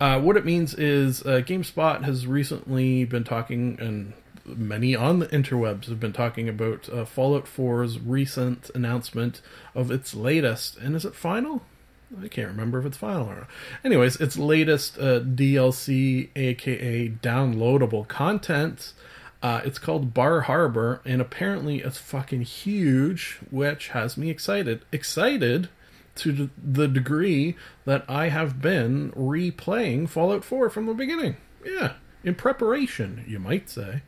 Uh, 0.00 0.20
what 0.20 0.36
it 0.36 0.46
means 0.46 0.74
is 0.74 1.22
uh, 1.22 1.42
GameSpot 1.44 2.04
has 2.04 2.26
recently 2.26 3.04
been 3.04 3.24
talking, 3.24 3.76
and 3.80 4.14
many 4.44 4.94
on 4.94 5.18
the 5.18 5.26
interwebs 5.26 5.86
have 5.86 6.00
been 6.00 6.12
talking 6.12 6.48
about 6.48 6.88
uh, 6.88 7.04
Fallout 7.04 7.44
4's 7.44 7.98
recent 7.98 8.70
announcement 8.74 9.42
of 9.74 9.90
its 9.90 10.14
latest, 10.14 10.78
and 10.78 10.96
is 10.96 11.04
it 11.04 11.14
final? 11.14 11.62
I 12.20 12.28
can't 12.28 12.48
remember 12.48 12.80
if 12.80 12.86
it's 12.86 12.96
final 12.96 13.28
or 13.28 13.34
not. 13.36 13.46
Anyways, 13.84 14.16
its 14.16 14.36
latest 14.36 14.98
uh, 14.98 15.20
DLC, 15.20 16.30
aka 16.34 17.08
downloadable 17.08 18.08
content. 18.08 18.92
Uh, 19.42 19.62
it's 19.64 19.78
called 19.78 20.12
Bar 20.12 20.42
Harbor, 20.42 21.00
and 21.04 21.20
apparently 21.20 21.78
it's 21.78 21.98
fucking 21.98 22.42
huge, 22.42 23.38
which 23.50 23.88
has 23.88 24.16
me 24.16 24.28
excited. 24.28 24.84
Excited 24.92 25.68
to 26.16 26.50
the 26.62 26.86
degree 26.86 27.56
that 27.86 28.04
I 28.08 28.28
have 28.28 28.60
been 28.60 29.12
replaying 29.12 30.08
Fallout 30.08 30.44
4 30.44 30.68
from 30.68 30.86
the 30.86 30.94
beginning. 30.94 31.36
Yeah, 31.64 31.94
in 32.22 32.34
preparation, 32.34 33.24
you 33.26 33.38
might 33.38 33.70
say. 33.70 34.02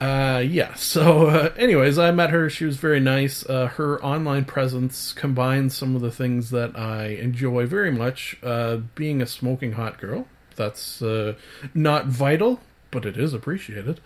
Uh, 0.00 0.42
yeah, 0.44 0.74
so, 0.74 1.28
uh, 1.28 1.52
anyways, 1.56 1.98
I 1.98 2.10
met 2.10 2.30
her. 2.30 2.50
She 2.50 2.64
was 2.64 2.76
very 2.76 3.00
nice. 3.00 3.46
Uh, 3.46 3.68
her 3.68 4.02
online 4.04 4.44
presence 4.44 5.12
combines 5.12 5.74
some 5.74 5.96
of 5.96 6.02
the 6.02 6.10
things 6.10 6.50
that 6.50 6.76
I 6.78 7.06
enjoy 7.06 7.66
very 7.66 7.90
much. 7.90 8.36
Uh, 8.42 8.78
being 8.94 9.22
a 9.22 9.26
smoking 9.26 9.72
hot 9.72 9.98
girl, 9.98 10.26
that's 10.56 11.00
uh, 11.00 11.34
not 11.72 12.06
vital, 12.06 12.60
but 12.90 13.06
it 13.06 13.16
is 13.16 13.32
appreciated. 13.32 14.00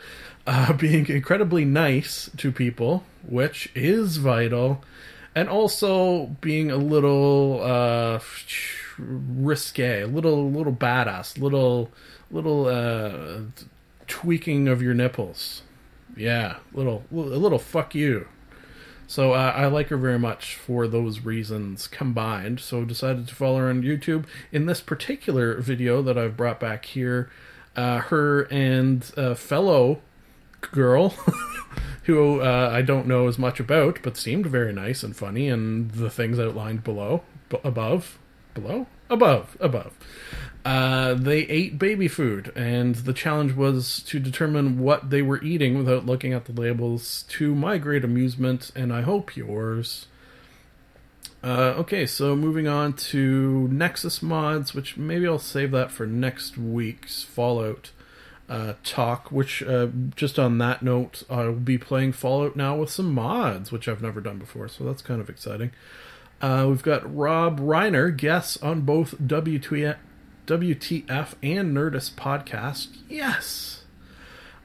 Uh, 0.47 0.73
being 0.75 1.07
incredibly 1.09 1.65
nice 1.65 2.31
to 2.37 2.53
people, 2.53 3.05
which 3.27 3.71
is 3.75 4.19
vital 4.19 4.85
and 5.35 5.49
also 5.49 6.27
being 6.41 6.71
a 6.71 6.77
little 6.77 7.61
uh, 7.63 8.19
risque, 8.99 10.03
a 10.03 10.07
little 10.07 10.51
little 10.51 10.73
badass, 10.73 11.39
little 11.39 11.91
little 12.31 12.67
uh, 12.67 13.41
tweaking 14.07 14.69
of 14.69 14.83
your 14.83 14.95
nipples. 14.95 15.63
Yeah, 16.19 16.57
little 16.73 17.05
a 17.13 17.15
little 17.15 17.59
fuck 17.59 17.95
you. 17.95 18.29
So 19.07 19.33
uh, 19.33 19.53
I 19.57 19.67
like 19.67 19.89
her 19.89 19.97
very 19.97 20.19
much 20.19 20.55
for 20.57 20.87
those 20.87 21.21
reasons 21.21 21.87
combined. 21.87 22.61
So 22.61 22.85
decided 22.85 23.27
to 23.29 23.35
follow 23.35 23.59
her 23.59 23.71
on 23.71 23.83
YouTube. 23.83 24.27
In 24.53 24.67
this 24.67 24.83
particular 24.83 25.59
video 25.61 26.03
that 26.03 26.19
I've 26.19 26.37
brought 26.37 26.61
back 26.61 26.85
here, 26.85 27.31
uh, 27.75 28.01
her 28.01 28.43
and 28.51 29.11
a 29.17 29.35
fellow 29.35 30.03
girl 30.61 31.11
who 32.05 32.41
uh, 32.43 32.71
I 32.73 32.83
don't 32.83 33.07
know 33.07 33.29
as 33.29 33.39
much 33.39 33.61
about, 33.61 34.01
but 34.03 34.17
seemed 34.17 34.47
very 34.47 34.73
nice 34.73 35.03
and 35.03 35.17
funny, 35.17 35.49
and 35.49 35.91
the 35.93 36.11
things 36.11 36.39
outlined 36.39 36.85
below, 36.85 37.23
b- 37.49 37.59
above, 37.65 38.19
below, 38.55 38.87
above, 39.09 39.57
above. 39.61 39.95
Uh, 40.69 41.15
they 41.15 41.39
ate 41.47 41.79
baby 41.79 42.07
food, 42.07 42.53
and 42.55 42.95
the 42.97 43.15
challenge 43.15 43.55
was 43.55 44.03
to 44.03 44.19
determine 44.19 44.79
what 44.79 45.09
they 45.09 45.23
were 45.23 45.43
eating 45.43 45.79
without 45.79 46.05
looking 46.05 46.35
at 46.35 46.45
the 46.45 46.53
labels. 46.53 47.25
To 47.31 47.55
my 47.55 47.79
great 47.79 48.05
amusement, 48.05 48.71
and 48.77 48.93
I 48.93 49.01
hope 49.01 49.35
yours. 49.35 50.09
Uh, 51.43 51.73
okay, 51.79 52.05
so 52.05 52.37
moving 52.37 52.69
on 52.69 52.93
to 52.93 53.67
Nexus 53.69 54.21
mods, 54.21 54.75
which 54.75 54.99
maybe 54.99 55.27
I'll 55.27 55.39
save 55.39 55.71
that 55.71 55.91
for 55.91 56.07
next 56.07 56.59
week's 56.59 57.23
Fallout 57.23 57.91
uh, 58.51 58.75
talk, 58.85 59.33
which 59.33 59.63
uh, 59.63 59.87
just 60.17 60.39
on 60.39 60.59
that 60.59 60.83
note, 60.83 61.23
I'll 61.31 61.55
be 61.55 61.79
playing 61.79 62.13
Fallout 62.13 62.57
now 62.57 62.77
with 62.77 62.91
some 62.91 63.15
mods, 63.15 63.73
which 63.73 63.89
I've 63.89 64.03
never 64.03 64.21
done 64.21 64.37
before, 64.37 64.69
so 64.69 64.85
that's 64.85 65.01
kind 65.01 65.23
of 65.23 65.31
exciting. 65.31 65.71
Uh, 66.43 66.67
we've 66.69 66.83
got 66.83 67.17
Rob 67.17 67.59
Reiner, 67.59 68.15
guests 68.15 68.59
on 68.59 68.83
both 68.83 69.19
WTF, 69.19 69.97
WTF 70.49 71.35
and 71.43 71.77
Nerdist 71.77 72.15
podcast. 72.15 72.89
Yes. 73.09 73.85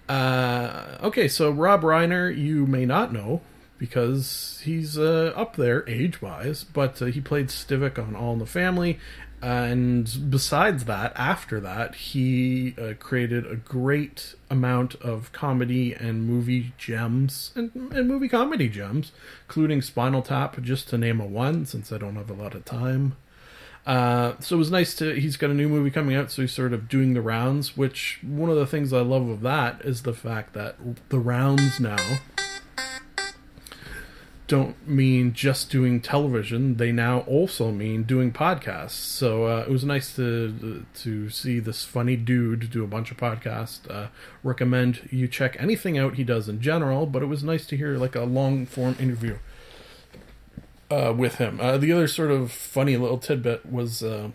Uh, 0.09 0.97
okay, 1.03 1.27
so 1.27 1.51
Rob 1.51 1.81
Reiner, 1.81 2.35
you 2.35 2.65
may 2.65 2.85
not 2.85 3.13
know 3.13 3.41
because 3.77 4.61
he's 4.63 4.97
uh, 4.97 5.33
up 5.35 5.55
there 5.57 5.87
age 5.89 6.21
wise, 6.21 6.63
but 6.63 7.01
uh, 7.01 7.05
he 7.05 7.19
played 7.19 7.47
Stivic 7.47 7.99
on 7.99 8.15
All 8.15 8.33
in 8.33 8.39
the 8.39 8.45
Family 8.45 8.97
and 9.43 10.29
besides 10.29 10.85
that, 10.85 11.11
after 11.17 11.59
that, 11.59 11.95
he 11.95 12.75
uh, 12.81 12.93
created 12.97 13.45
a 13.45 13.57
great 13.57 14.35
amount 14.49 14.95
of 14.95 15.33
comedy 15.33 15.93
and 15.93 16.25
movie 16.25 16.71
gems 16.77 17.51
and, 17.53 17.69
and, 17.75 18.07
movie 18.07 18.29
comedy 18.29 18.69
gems, 18.69 19.11
including 19.45 19.81
Spinal 19.81 20.21
Tap, 20.21 20.61
just 20.61 20.87
to 20.89 20.97
name 20.97 21.19
a 21.19 21.25
one, 21.25 21.65
since 21.65 21.91
I 21.91 21.97
don't 21.97 22.15
have 22.15 22.29
a 22.29 22.33
lot 22.33 22.55
of 22.55 22.63
time. 22.63 23.17
Uh, 23.85 24.33
so 24.39 24.55
it 24.55 24.59
was 24.59 24.71
nice 24.71 24.95
to. 24.95 25.13
He's 25.13 25.35
got 25.35 25.49
a 25.49 25.53
new 25.53 25.67
movie 25.67 25.91
coming 25.91 26.15
out, 26.15 26.31
so 26.31 26.41
he's 26.41 26.53
sort 26.53 26.73
of 26.73 26.87
doing 26.87 27.13
the 27.13 27.21
rounds. 27.21 27.75
Which 27.75 28.19
one 28.21 28.49
of 28.49 28.55
the 28.55 28.67
things 28.67 28.93
I 28.93 29.01
love 29.01 29.27
of 29.27 29.41
that 29.41 29.81
is 29.83 30.03
the 30.03 30.13
fact 30.13 30.53
that 30.53 30.75
the 31.09 31.19
rounds 31.19 31.79
now 31.79 32.19
don't 34.47 34.87
mean 34.87 35.33
just 35.33 35.69
doing 35.69 35.99
television. 35.99 36.77
They 36.77 36.91
now 36.91 37.21
also 37.21 37.71
mean 37.71 38.03
doing 38.03 38.31
podcasts. 38.31 38.91
So 38.91 39.47
uh, 39.47 39.65
it 39.67 39.69
was 39.69 39.83
nice 39.83 40.15
to 40.15 40.85
to 41.01 41.29
see 41.29 41.59
this 41.59 41.83
funny 41.83 42.15
dude 42.15 42.69
do 42.69 42.85
a 42.85 42.87
bunch 42.87 43.11
of 43.11 43.17
podcasts. 43.17 43.89
Uh, 43.89 44.07
recommend 44.43 45.09
you 45.11 45.27
check 45.27 45.57
anything 45.59 45.97
out 45.97 46.15
he 46.15 46.23
does 46.23 46.47
in 46.47 46.61
general, 46.61 47.05
but 47.05 47.21
it 47.21 47.27
was 47.27 47.43
nice 47.43 47.65
to 47.67 47.75
hear 47.75 47.97
like 47.97 48.15
a 48.15 48.23
long 48.23 48.65
form 48.65 48.95
interview 48.97 49.39
uh, 50.93 51.13
with 51.13 51.35
him. 51.35 51.59
Uh, 51.59 51.77
the 51.77 51.91
other 51.91 52.07
sort 52.07 52.31
of 52.31 52.51
funny 52.51 52.97
little 52.97 53.17
tidbit 53.17 53.65
was 53.65 54.03
uh, 54.03 54.29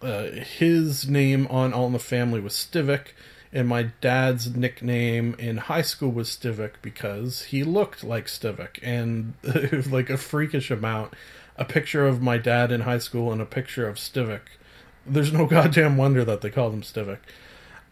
uh, 0.00 0.24
his 0.24 1.08
name 1.08 1.46
on 1.48 1.72
All 1.72 1.86
in 1.86 1.92
the 1.92 1.98
Family 1.98 2.40
was 2.40 2.54
Stivic 2.54 3.08
and 3.52 3.68
my 3.68 3.82
dad's 4.00 4.54
nickname 4.56 5.36
in 5.38 5.58
high 5.58 5.82
school 5.82 6.10
was 6.10 6.30
Stivic 6.30 6.72
because 6.80 7.42
he 7.44 7.62
looked 7.62 8.02
like 8.02 8.26
Stivic, 8.26 8.78
and 8.82 9.34
like 9.92 10.08
a 10.08 10.16
freakish 10.16 10.70
amount. 10.70 11.12
A 11.58 11.66
picture 11.66 12.08
of 12.08 12.22
my 12.22 12.38
dad 12.38 12.72
in 12.72 12.80
high 12.80 12.98
school 12.98 13.30
and 13.30 13.42
a 13.42 13.46
picture 13.46 13.86
of 13.86 13.96
Stivic. 13.96 14.40
There's 15.06 15.32
no 15.32 15.44
goddamn 15.48 15.98
wonder 15.98 16.24
that 16.24 16.40
they 16.40 16.48
called 16.48 16.72
him 16.72 16.80
Stivic. 16.80 17.18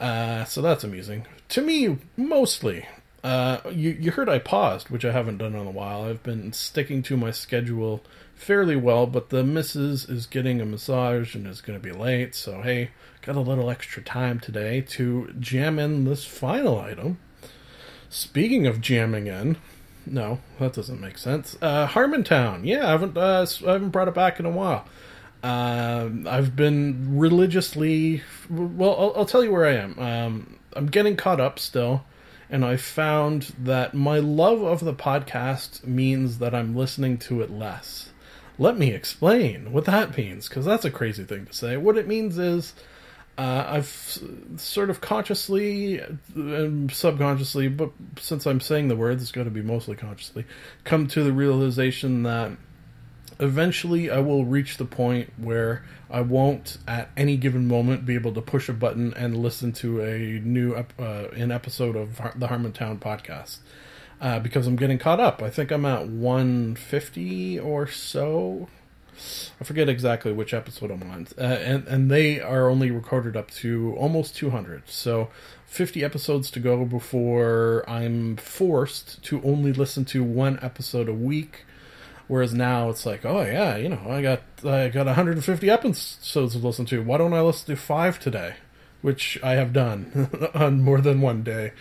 Uh, 0.01 0.45
so 0.45 0.63
that's 0.63 0.83
amusing 0.83 1.27
to 1.51 1.61
me, 1.61 1.99
mostly. 2.17 2.87
Uh, 3.23 3.61
you 3.71 3.91
you 3.91 4.11
heard 4.13 4.29
I 4.29 4.39
paused, 4.39 4.89
which 4.89 5.05
I 5.05 5.13
haven't 5.13 5.39
done 5.39 5.55
in 5.55 5.67
a 5.67 5.71
while. 5.71 6.05
I've 6.05 6.23
been 6.23 6.53
sticking 6.53 7.03
to 7.05 7.17
my 7.17 7.31
schedule 7.31 8.03
fairly 8.35 8.77
well, 8.77 9.07
but 9.07 9.29
the 9.29 9.45
missus 9.45 10.09
is 10.09 10.27
getting 10.27 10.61
a 10.61 10.65
massage 10.65 11.35
and 11.35 11.47
is 11.47 11.61
going 11.61 11.79
to 11.79 11.83
be 11.83 11.93
late. 11.93 12.35
So 12.35 12.63
hey, 12.63 12.91
got 13.23 13.37
a 13.37 13.41
little 13.41 13.69
extra 13.69 14.03
time 14.03 14.41
today 14.41 14.81
to 14.83 15.35
jam 15.39 15.79
in 15.79 16.05
this 16.05 16.25
final 16.25 16.79
item. 16.79 17.19
Speaking 18.09 18.67
of 18.67 18.81
jamming 18.81 19.27
in, 19.27 19.57
no, 20.07 20.41
that 20.59 20.73
doesn't 20.73 21.01
make 21.01 21.19
sense. 21.19 21.57
Uh, 21.61 21.87
Harmontown, 21.87 22.65
yeah, 22.65 22.87
I 22.89 22.91
haven't 22.91 23.17
uh, 23.17 23.47
I 23.67 23.73
haven't 23.73 23.91
brought 23.91 24.09
it 24.09 24.15
back 24.15 24.41
in 24.41 24.47
a 24.47 24.51
while. 24.51 24.87
Uh, 25.43 26.09
I've 26.27 26.55
been 26.55 27.19
religiously 27.19 28.23
well. 28.51 28.97
I'll, 28.99 29.13
I'll, 29.17 29.27
tell 29.27 29.43
you 29.43 29.53
where 29.53 29.67
I 29.67 29.77
am. 29.77 29.99
Um, 29.99 30.59
I'm 30.75 30.87
getting 30.87 31.17
caught 31.17 31.41
up 31.41 31.59
still, 31.59 32.05
and 32.51 32.65
I 32.65 32.77
found 32.77 33.53
that 33.59 33.95
my 33.95 34.19
love 34.19 34.63
of 34.63 34.85
the 34.85 34.95
podcast 34.95 35.85
means 35.87 36.39
that 36.39 36.55
I'm 36.55 36.75
listening 36.75 37.19
to 37.19 37.41
it 37.43 37.51
less. 37.51 38.11
Let 38.59 38.77
me 38.77 38.93
explain 38.93 39.73
what 39.73 39.87
that 39.87 40.17
means, 40.17 40.49
because 40.49 40.65
that's 40.65 40.85
a 40.85 40.91
crazy 40.91 41.25
thing 41.25 41.47
to 41.47 41.53
say. 41.53 41.77
What 41.77 41.97
it 41.97 42.09
means 42.09 42.39
is 42.39 42.75
uh, 43.39 43.65
I've 43.67 44.19
sort 44.57 44.91
of 44.91 45.01
consciously 45.01 46.03
and 46.35 46.93
subconsciously, 46.93 47.69
but 47.69 47.91
since 48.19 48.47
I'm 48.47 48.61
saying 48.61 48.89
the 48.89 48.97
words, 48.97 49.23
it's 49.23 49.33
going 49.33 49.47
to 49.47 49.51
be 49.51 49.63
mostly 49.63 49.97
consciously, 49.97 50.45
come 50.85 51.07
to 51.09 51.23
the 51.23 51.33
realization 51.33 52.25
that 52.25 52.53
eventually 53.41 54.11
I 54.11 54.19
will 54.19 54.45
reach 54.45 54.77
the 54.77 54.85
point 54.85 55.33
where 55.37 55.85
I 56.11 56.21
won't, 56.21 56.79
at 56.87 57.11
any 57.17 57.37
given 57.37 57.67
moment, 57.67 58.07
be 58.07 58.15
able 58.15 58.33
to 58.35 58.43
push 58.43 58.69
a 58.69 58.73
button 58.73 59.15
and 59.15 59.37
listen 59.37 59.73
to 59.75 60.01
a 60.03 60.41
new 60.41 60.75
uh, 60.75 60.85
an 61.33 61.51
episode 61.51 61.97
of 61.97 62.17
the 62.37 62.49
Harmontown 62.49 62.99
podcast. 62.99 63.59
Uh, 64.21 64.39
because 64.39 64.67
I'm 64.67 64.77
getting 64.77 64.99
caught 64.99 65.19
up. 65.19 65.43
I 65.43 65.49
think 65.49 65.71
I'm 65.71 65.87
at 65.87 66.07
150 66.07 67.59
or 67.59 67.87
so 67.87 68.69
I 69.61 69.65
forget 69.65 69.89
exactly 69.89 70.33
which 70.33 70.55
episode 70.55 70.91
I'm 70.91 71.03
on, 71.03 71.27
uh, 71.37 71.43
and 71.43 71.87
and 71.87 72.11
they 72.11 72.41
are 72.41 72.69
only 72.69 72.91
recorded 72.91 73.37
up 73.37 73.51
to 73.63 73.95
almost 73.97 74.35
200. 74.37 74.89
So 74.89 75.29
50 75.67 76.03
episodes 76.03 76.51
to 76.53 76.61
go 76.61 76.85
before 76.85 77.85
I'm 77.89 78.37
forced 78.37 79.23
to 79.25 79.43
only 79.43 79.73
listen 79.73 80.05
to 80.07 80.25
one 80.25 80.59
episode 80.63 81.09
a 81.09 81.15
week. 81.15 81.65
Whereas 82.31 82.55
now 82.55 82.91
it's 82.91 83.05
like, 83.05 83.25
oh 83.25 83.43
yeah, 83.43 83.77
you 83.77 83.89
know, 83.89 84.03
I 84.09 84.23
got 84.23 84.43
I 84.65 84.89
got 84.89 85.07
150 85.07 85.69
episodes 85.69 86.53
to 86.53 86.59
listen 86.61 86.87
to. 86.87 87.03
Why 87.03 87.19
don't 87.19 87.33
I 87.33 87.41
listen 87.41 87.75
to 87.75 87.77
five 87.77 88.21
today? 88.21 88.55
Which 89.03 89.37
I 89.43 89.55
have 89.55 89.73
done 89.73 90.31
on 90.55 90.81
more 90.81 91.01
than 91.01 91.23
one 91.23 91.43
day. 91.43 91.73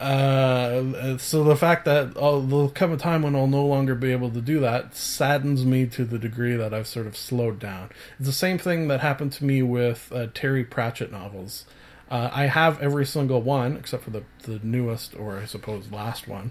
Uh, 0.00 1.16
so 1.18 1.44
the 1.44 1.54
fact 1.54 1.84
that 1.84 2.14
oh, 2.16 2.40
there'll 2.40 2.70
come 2.70 2.92
a 2.92 2.96
time 2.96 3.22
when 3.22 3.36
I'll 3.36 3.46
no 3.46 3.64
longer 3.64 3.94
be 3.94 4.10
able 4.10 4.30
to 4.30 4.40
do 4.40 4.58
that 4.58 4.96
saddens 4.96 5.64
me 5.64 5.86
to 5.86 6.04
the 6.04 6.18
degree 6.18 6.56
that 6.56 6.74
I've 6.74 6.88
sort 6.88 7.06
of 7.06 7.16
slowed 7.16 7.60
down. 7.60 7.90
It's 8.18 8.26
the 8.26 8.32
same 8.32 8.58
thing 8.58 8.88
that 8.88 8.98
happened 8.98 9.30
to 9.34 9.44
me 9.44 9.62
with 9.62 10.10
uh, 10.12 10.26
Terry 10.34 10.64
Pratchett 10.64 11.12
novels. 11.12 11.66
Uh, 12.10 12.30
I 12.32 12.46
have 12.46 12.82
every 12.82 13.06
single 13.06 13.42
one 13.42 13.76
except 13.76 14.02
for 14.02 14.10
the 14.10 14.24
the 14.42 14.58
newest, 14.60 15.14
or 15.14 15.38
I 15.38 15.44
suppose 15.44 15.92
last 15.92 16.26
one. 16.26 16.50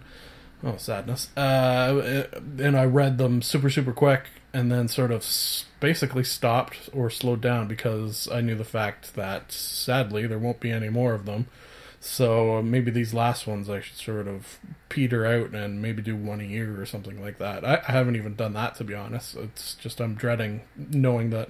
Oh, 0.64 0.78
sadness. 0.78 1.30
Uh, 1.38 2.26
and 2.60 2.76
I 2.78 2.86
read 2.86 3.18
them 3.18 3.42
super 3.42 3.70
super 3.70 3.94
quick, 3.94 4.26
and 4.54 4.72
then 4.72 4.88
sort 4.88 5.12
of 5.12 5.26
basically 5.80 6.24
stopped 6.24 6.90
or 6.94 7.10
slowed 7.10 7.42
down 7.42 7.68
because 7.68 8.28
I 8.32 8.42
knew 8.42 8.56
the 8.56 8.64
fact 8.64 9.16
that 9.16 9.52
sadly 9.52 10.26
there 10.26 10.40
won't 10.40 10.60
be 10.60 10.72
any 10.72 10.90
more 10.90 11.14
of 11.14 11.26
them. 11.26 11.48
So 12.00 12.58
uh, 12.58 12.62
maybe 12.62 12.92
these 12.92 13.14
last 13.14 13.48
ones 13.48 13.70
I 13.70 13.82
should 13.82 13.98
sort 13.98 14.28
of 14.28 14.60
peter 14.90 15.26
out 15.26 15.52
and 15.52 15.82
maybe 15.82 16.02
do 16.02 16.16
one 16.16 16.40
a 16.40 16.44
year 16.46 16.80
or 16.80 16.86
something 16.86 17.22
like 17.22 17.38
that. 17.40 17.66
I, 17.66 17.82
I 17.88 17.92
haven't 17.92 18.16
even 18.16 18.36
done 18.36 18.54
that 18.54 18.76
to 18.76 18.84
be 18.84 18.94
honest. 18.94 19.36
It's 19.36 19.76
just 19.76 20.00
I'm 20.00 20.16
dreading 20.16 20.62
knowing 20.76 21.32
that 21.32 21.50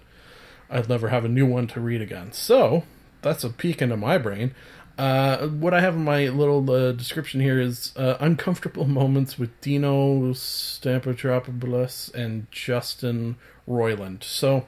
I'd 0.70 0.90
never 0.90 1.10
have 1.10 1.26
a 1.26 1.30
new 1.30 1.46
one 1.46 1.68
to 1.68 1.80
read 1.80 2.02
again. 2.02 2.32
So 2.34 2.84
that's 3.22 3.44
a 3.44 3.50
peek 3.50 3.82
into 3.82 3.98
my 3.98 4.18
brain. 4.18 4.54
Uh, 4.98 5.48
what 5.48 5.74
I 5.74 5.82
have 5.82 5.96
in 5.96 6.04
my 6.04 6.28
little 6.30 6.70
uh, 6.72 6.92
description 6.92 7.40
here 7.40 7.60
is 7.60 7.94
uh, 7.96 8.18
uncomfortable 8.20 8.86
moments 8.88 9.38
with 9.38 9.60
Dino 9.62 10.32
Stamatopoulos 10.34 12.14
and 12.14 12.52
Justin 12.52 13.36
Roiland. 13.68 14.24
So 14.24 14.66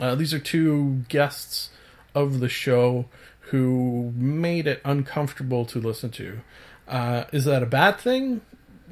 uh, 0.00 0.14
these 0.16 0.34
are 0.34 0.40
two 0.40 1.04
guests 1.08 1.70
of 2.14 2.40
the 2.40 2.48
show 2.48 3.06
who 3.50 4.12
made 4.16 4.66
it 4.66 4.80
uncomfortable 4.84 5.64
to 5.66 5.78
listen 5.78 6.10
to. 6.10 6.40
Uh, 6.88 7.24
is 7.32 7.44
that 7.44 7.62
a 7.62 7.66
bad 7.66 7.98
thing? 7.98 8.40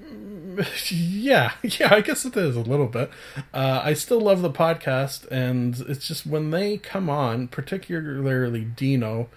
yeah, 0.91 1.53
yeah, 1.63 1.95
I 1.95 2.01
guess 2.01 2.25
it 2.25 2.37
is 2.37 2.57
a 2.57 2.61
little 2.61 2.87
bit. 2.87 3.11
Uh, 3.53 3.81
I 3.83 3.95
still 3.95 4.21
love 4.21 4.43
the 4.43 4.51
podcast, 4.51 5.27
and 5.31 5.79
it's 5.89 6.07
just 6.07 6.27
when 6.27 6.51
they 6.51 6.79
come 6.79 7.09
on, 7.09 7.49
particularly 7.49 8.65
Dino, 8.65 9.29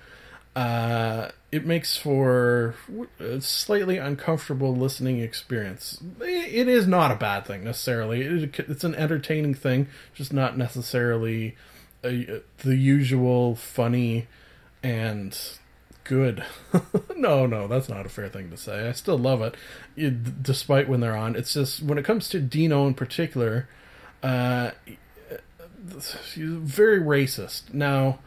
uh, 0.56 1.30
it 1.52 1.66
makes 1.66 1.98
for 1.98 2.76
a 3.20 3.42
slightly 3.42 3.98
uncomfortable 3.98 4.76
listening 4.76 5.20
experience. 5.20 6.02
It 6.22 6.68
is 6.68 6.88
not 6.88 7.12
a 7.12 7.16
bad 7.16 7.46
thing 7.46 7.64
necessarily. 7.64 8.22
it's 8.22 8.84
an 8.84 8.96
entertaining 8.96 9.54
thing, 9.54 9.88
just 10.14 10.32
not 10.32 10.58
necessarily 10.58 11.56
a, 12.04 12.42
the 12.60 12.76
usual 12.76 13.56
funny 13.56 14.28
and 14.82 15.38
good. 16.06 16.46
no, 17.18 17.46
no, 17.46 17.68
that's 17.68 17.90
not 17.90 18.06
a 18.06 18.10
fair 18.10 18.30
thing 18.30 18.50
to 18.52 18.58
say. 18.58 18.88
I 18.88 18.94
still 18.94 19.18
love 19.18 19.42
it, 19.42 19.56
it, 19.98 20.42
despite 20.42 20.88
when 20.88 21.02
they're 21.02 21.18
on. 21.18 21.36
It's 21.36 21.54
just 21.54 21.84
when 21.84 21.98
it 21.98 22.06
comes 22.06 22.30
to 22.30 22.40
Dino 22.40 22.88
in 22.88 22.94
particular, 22.94 23.68
uh, 24.24 24.72
he's 25.90 26.16
very 26.34 27.02
racist. 27.02 27.74
Now, 27.74 28.20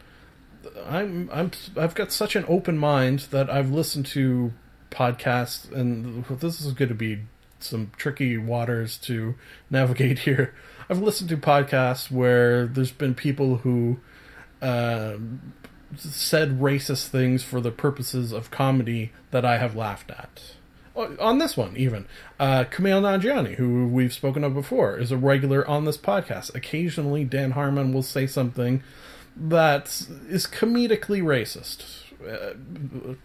I'm 0.85 1.29
I'm 1.31 1.51
I've 1.77 1.95
got 1.95 2.11
such 2.11 2.35
an 2.35 2.45
open 2.47 2.77
mind 2.77 3.27
that 3.31 3.49
I've 3.49 3.71
listened 3.71 4.05
to 4.07 4.53
podcasts, 4.91 5.71
and 5.71 6.25
this 6.25 6.61
is 6.61 6.73
going 6.73 6.89
to 6.89 6.95
be 6.95 7.19
some 7.59 7.91
tricky 7.97 8.37
waters 8.37 8.97
to 8.99 9.35
navigate 9.69 10.19
here. 10.27 10.53
I've 10.89 11.01
listened 11.01 11.29
to 11.29 11.37
podcasts 11.37 12.09
where 12.09 12.67
there's 12.67 12.91
been 12.91 13.15
people 13.15 13.57
who. 13.57 13.99
Uh, 14.61 15.17
said 15.97 16.59
racist 16.59 17.07
things 17.07 17.43
for 17.43 17.61
the 17.61 17.71
purposes 17.71 18.31
of 18.31 18.51
comedy 18.51 19.11
that 19.31 19.45
I 19.45 19.57
have 19.57 19.75
laughed 19.75 20.11
at. 20.11 20.55
On 20.95 21.37
this 21.37 21.55
one, 21.55 21.77
even. 21.77 22.07
Uh, 22.39 22.65
Kumail 22.65 23.01
Nanjiani, 23.01 23.55
who 23.55 23.87
we've 23.87 24.11
spoken 24.11 24.43
of 24.43 24.53
before, 24.53 24.97
is 24.97 25.11
a 25.11 25.17
regular 25.17 25.65
on 25.65 25.85
this 25.85 25.97
podcast. 25.97 26.53
Occasionally, 26.53 27.23
Dan 27.23 27.51
Harmon 27.51 27.93
will 27.93 28.03
say 28.03 28.27
something 28.27 28.83
that 29.39 29.85
is 30.27 30.45
comedically 30.45 31.21
racist. 31.21 31.85
Uh, 32.21 32.53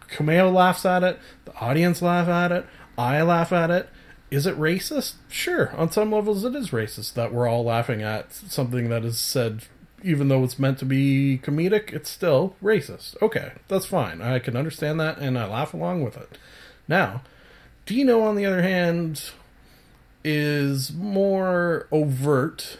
Kumail 0.08 0.52
laughs 0.52 0.86
at 0.86 1.02
it, 1.02 1.18
the 1.44 1.54
audience 1.56 2.00
laugh 2.00 2.28
at 2.28 2.52
it, 2.52 2.66
I 2.96 3.22
laugh 3.22 3.52
at 3.52 3.70
it. 3.70 3.88
Is 4.30 4.46
it 4.46 4.58
racist? 4.58 5.14
Sure, 5.28 5.74
on 5.76 5.90
some 5.90 6.12
levels 6.12 6.44
it 6.44 6.54
is 6.54 6.70
racist 6.70 7.14
that 7.14 7.32
we're 7.32 7.48
all 7.48 7.64
laughing 7.64 8.02
at 8.02 8.32
something 8.32 8.88
that 8.88 9.04
is 9.04 9.18
said 9.18 9.64
even 10.04 10.28
though 10.28 10.44
it's 10.44 10.58
meant 10.58 10.78
to 10.78 10.84
be 10.84 11.40
comedic, 11.42 11.92
it's 11.92 12.10
still 12.10 12.54
racist. 12.62 13.20
Okay, 13.22 13.52
that's 13.68 13.86
fine. 13.86 14.20
I 14.20 14.38
can 14.38 14.54
understand 14.54 15.00
that 15.00 15.18
and 15.18 15.38
I 15.38 15.46
laugh 15.46 15.72
along 15.72 16.04
with 16.04 16.16
it. 16.18 16.36
Now, 16.86 17.22
Dino, 17.86 18.20
on 18.20 18.36
the 18.36 18.44
other 18.44 18.60
hand, 18.60 19.30
is 20.22 20.92
more 20.92 21.88
overt. 21.90 22.78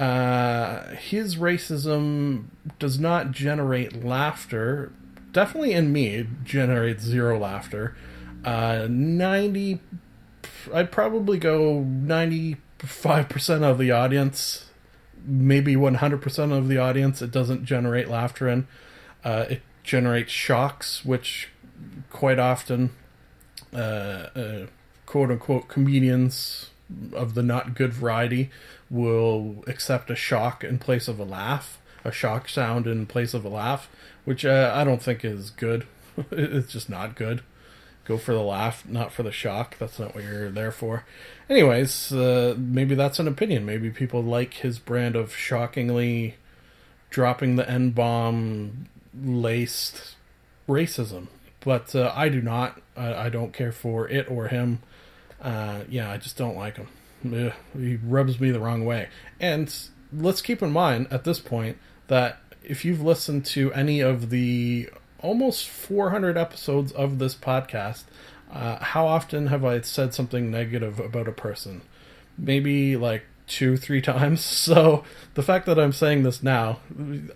Uh, 0.00 0.94
his 0.96 1.36
racism 1.36 2.46
does 2.78 2.98
not 2.98 3.30
generate 3.32 4.02
laughter. 4.02 4.92
Definitely 5.30 5.72
in 5.72 5.92
me, 5.92 6.26
generates 6.42 7.04
zero 7.04 7.38
laughter. 7.38 7.94
Uh, 8.44 8.86
90, 8.88 9.80
I'd 10.72 10.90
probably 10.90 11.38
go 11.38 11.84
95% 11.84 12.56
of 13.62 13.78
the 13.78 13.90
audience 13.90 14.70
maybe 15.26 15.74
100% 15.76 16.56
of 16.56 16.68
the 16.68 16.78
audience 16.78 17.22
it 17.22 17.30
doesn't 17.30 17.64
generate 17.64 18.08
laughter 18.08 18.48
in. 18.48 18.66
Uh, 19.24 19.46
it 19.50 19.62
generates 19.82 20.32
shocks, 20.32 21.04
which 21.04 21.48
quite 22.10 22.38
often, 22.38 22.90
uh, 23.72 23.76
uh, 23.76 24.66
quote 25.06 25.30
unquote, 25.30 25.68
comedians 25.68 26.70
of 27.12 27.34
the 27.34 27.42
not 27.42 27.74
good 27.74 27.92
variety 27.92 28.50
will 28.88 29.64
accept 29.66 30.10
a 30.10 30.16
shock 30.16 30.64
in 30.64 30.78
place 30.78 31.08
of 31.08 31.18
a 31.18 31.24
laugh, 31.24 31.80
a 32.04 32.12
shock 32.12 32.48
sound 32.48 32.86
in 32.86 33.06
place 33.06 33.34
of 33.34 33.44
a 33.44 33.48
laugh, 33.48 33.88
which 34.24 34.44
uh, 34.44 34.72
I 34.74 34.84
don't 34.84 35.02
think 35.02 35.24
is 35.24 35.50
good. 35.50 35.86
it's 36.30 36.72
just 36.72 36.88
not 36.90 37.16
good 37.16 37.42
go 38.10 38.18
for 38.18 38.34
the 38.34 38.42
laugh, 38.42 38.84
not 38.88 39.12
for 39.12 39.22
the 39.22 39.30
shock. 39.30 39.78
That's 39.78 39.98
not 39.98 40.14
what 40.14 40.24
you're 40.24 40.50
there 40.50 40.72
for. 40.72 41.04
Anyways, 41.48 42.12
uh, 42.12 42.56
maybe 42.58 42.96
that's 42.96 43.20
an 43.20 43.28
opinion. 43.28 43.64
Maybe 43.64 43.90
people 43.90 44.22
like 44.22 44.54
his 44.54 44.80
brand 44.80 45.14
of 45.14 45.34
shockingly 45.34 46.34
dropping 47.10 47.54
the 47.54 47.68
N 47.70 47.90
bomb 47.90 48.88
laced 49.22 50.16
racism. 50.68 51.28
But 51.60 51.94
uh, 51.94 52.12
I 52.14 52.28
do 52.28 52.42
not. 52.42 52.80
I, 52.96 53.26
I, 53.26 53.28
don't 53.28 53.52
care 53.52 53.72
for 53.72 54.08
it 54.08 54.28
or 54.30 54.48
him. 54.48 54.80
Uh, 55.40 55.80
yeah, 55.88 56.10
I 56.10 56.18
just 56.18 56.36
don't 56.36 56.56
like 56.56 56.76
him. 56.76 56.88
Ugh, 57.24 57.52
he 57.78 57.96
rubs 57.96 58.40
me 58.40 58.50
the 58.50 58.60
wrong 58.60 58.84
way. 58.84 59.08
And 59.38 59.74
let's 60.12 60.42
keep 60.42 60.62
in 60.62 60.70
mind 60.70 61.08
at 61.10 61.24
this 61.24 61.38
point 61.38 61.78
that 62.08 62.38
if 62.62 62.84
you've 62.84 63.00
listened 63.00 63.44
to 63.46 63.72
any 63.72 64.00
of 64.00 64.30
the 64.30 64.88
almost 65.20 65.68
400 65.68 66.36
episodes 66.36 66.92
of 66.92 67.18
this 67.18 67.34
podcast, 67.34 68.04
uh, 68.52 68.82
how 68.82 69.06
often 69.06 69.46
have 69.46 69.64
I 69.64 69.80
said 69.80 70.14
something 70.14 70.50
negative 70.50 70.98
about 70.98 71.28
a 71.28 71.32
person? 71.32 71.82
Maybe 72.36 72.96
like 72.96 73.24
two, 73.46 73.76
three 73.76 74.00
times. 74.02 74.42
So 74.42 75.04
the 75.34 75.42
fact 75.42 75.66
that 75.66 75.78
I'm 75.78 75.92
saying 75.92 76.22
this 76.22 76.42
now, 76.42 76.80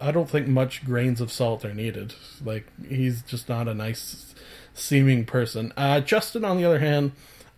I 0.01 0.11
don't 0.11 0.31
think 0.31 0.49
much 0.49 0.85
grains 0.85 1.21
of 1.21 1.33
salt 1.33 1.64
are 1.64 1.75
needed. 1.75 2.15
Like, 2.42 2.67
he's 2.88 3.23
just 3.23 3.48
not 3.48 3.69
a 3.69 3.75
nice 3.75 4.35
seeming 4.73 5.25
person. 5.25 5.73
Uh, 5.77 6.00
Justin, 6.00 6.44
on 6.44 6.57
the 6.57 6.65
other 6.65 6.81
hand, 6.81 7.13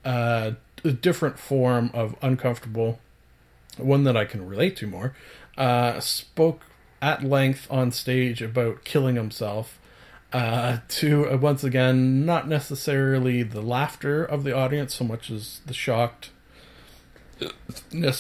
uh, 0.06 0.52
a 0.84 0.92
different 0.92 1.38
form 1.38 1.90
of 1.92 2.16
uncomfortable, 2.22 3.00
one 3.76 4.04
that 4.04 4.16
I 4.16 4.24
can 4.24 4.46
relate 4.46 4.76
to 4.76 4.86
more, 4.86 5.14
uh, 5.58 6.00
spoke 6.00 6.62
at 7.02 7.22
length 7.22 7.66
on 7.70 7.90
stage 7.92 8.40
about 8.40 8.84
killing 8.84 9.16
himself 9.16 9.78
uh, 10.32 10.78
to 10.88 11.28
uh, 11.30 11.36
once 11.36 11.64
again 11.64 12.24
not 12.24 12.48
necessarily 12.48 13.42
the 13.42 13.60
laughter 13.60 14.24
of 14.24 14.44
the 14.44 14.54
audience 14.54 14.94
so 14.94 15.04
much 15.04 15.30
as 15.30 15.60
the 15.66 15.74
shockedness 15.74 16.30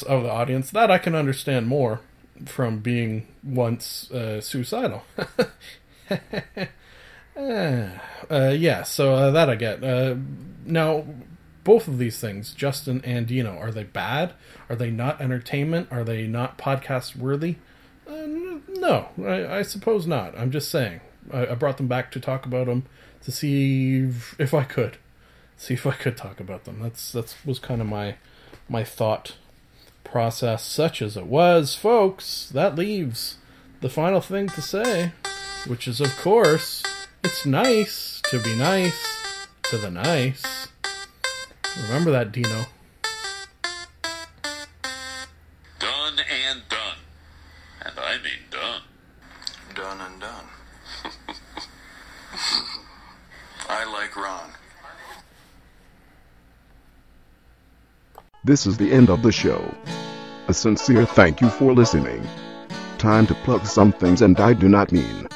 of 0.02 0.22
the 0.22 0.30
audience. 0.30 0.70
That 0.70 0.90
I 0.90 0.98
can 0.98 1.14
understand 1.14 1.66
more 1.66 2.00
from 2.44 2.80
being 2.80 3.26
once 3.44 4.10
uh, 4.10 4.40
suicidal. 4.40 5.04
uh, 7.36 7.88
yeah, 8.30 8.82
so 8.82 9.14
uh, 9.14 9.30
that 9.30 9.50
I 9.50 9.54
get. 9.54 9.82
Uh, 9.82 10.16
now, 10.64 11.04
both 11.66 11.88
of 11.88 11.98
these 11.98 12.20
things, 12.20 12.54
Justin 12.54 13.02
and 13.04 13.26
Dino, 13.26 13.58
are 13.58 13.72
they 13.72 13.82
bad? 13.82 14.34
Are 14.70 14.76
they 14.76 14.88
not 14.88 15.20
entertainment? 15.20 15.88
Are 15.90 16.04
they 16.04 16.28
not 16.28 16.56
podcast 16.56 17.16
worthy? 17.16 17.56
Uh, 18.08 18.60
no, 18.68 19.08
I, 19.18 19.58
I 19.58 19.62
suppose 19.62 20.06
not. 20.06 20.38
I'm 20.38 20.52
just 20.52 20.70
saying. 20.70 21.00
I, 21.32 21.48
I 21.48 21.54
brought 21.56 21.78
them 21.78 21.88
back 21.88 22.12
to 22.12 22.20
talk 22.20 22.46
about 22.46 22.66
them 22.66 22.84
to 23.24 23.32
see 23.32 23.98
if, 23.98 24.36
if 24.38 24.54
I 24.54 24.62
could, 24.62 24.98
see 25.56 25.74
if 25.74 25.88
I 25.88 25.90
could 25.90 26.16
talk 26.16 26.38
about 26.38 26.66
them. 26.66 26.78
That's 26.80 27.10
that's 27.10 27.44
was 27.44 27.58
kind 27.58 27.80
of 27.80 27.88
my 27.88 28.14
my 28.68 28.84
thought 28.84 29.34
process, 30.04 30.64
such 30.64 31.02
as 31.02 31.16
it 31.16 31.26
was, 31.26 31.74
folks. 31.74 32.48
That 32.48 32.76
leaves 32.76 33.38
the 33.80 33.90
final 33.90 34.20
thing 34.20 34.48
to 34.50 34.62
say, 34.62 35.10
which 35.66 35.88
is, 35.88 36.00
of 36.00 36.16
course, 36.18 36.84
it's 37.24 37.44
nice 37.44 38.22
to 38.30 38.40
be 38.40 38.54
nice 38.54 39.48
to 39.64 39.78
the 39.78 39.90
nice. 39.90 40.65
Remember 41.82 42.10
that, 42.12 42.32
Dino. 42.32 42.64
Done 45.78 46.18
and 46.18 46.62
done. 46.68 46.98
And 47.84 47.98
I 47.98 48.16
mean 48.22 48.40
done. 48.50 48.82
Done 49.74 50.00
and 50.00 50.20
done. 50.20 50.44
I 53.68 53.84
like 53.92 54.16
Ron. 54.16 54.50
This 58.42 58.66
is 58.66 58.78
the 58.78 58.92
end 58.92 59.10
of 59.10 59.22
the 59.22 59.32
show. 59.32 59.74
A 60.48 60.54
sincere 60.54 61.04
thank 61.04 61.40
you 61.40 61.50
for 61.50 61.74
listening. 61.74 62.26
Time 62.98 63.26
to 63.26 63.34
plug 63.34 63.66
some 63.66 63.92
things, 63.92 64.22
and 64.22 64.38
I 64.40 64.54
do 64.54 64.68
not 64.68 64.92
mean 64.92 65.28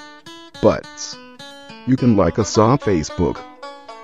butts. 0.63 1.17
You 1.87 1.97
can 1.97 2.17
like 2.17 2.39
us 2.39 2.57
on 2.57 2.79
Facebook. 2.79 3.50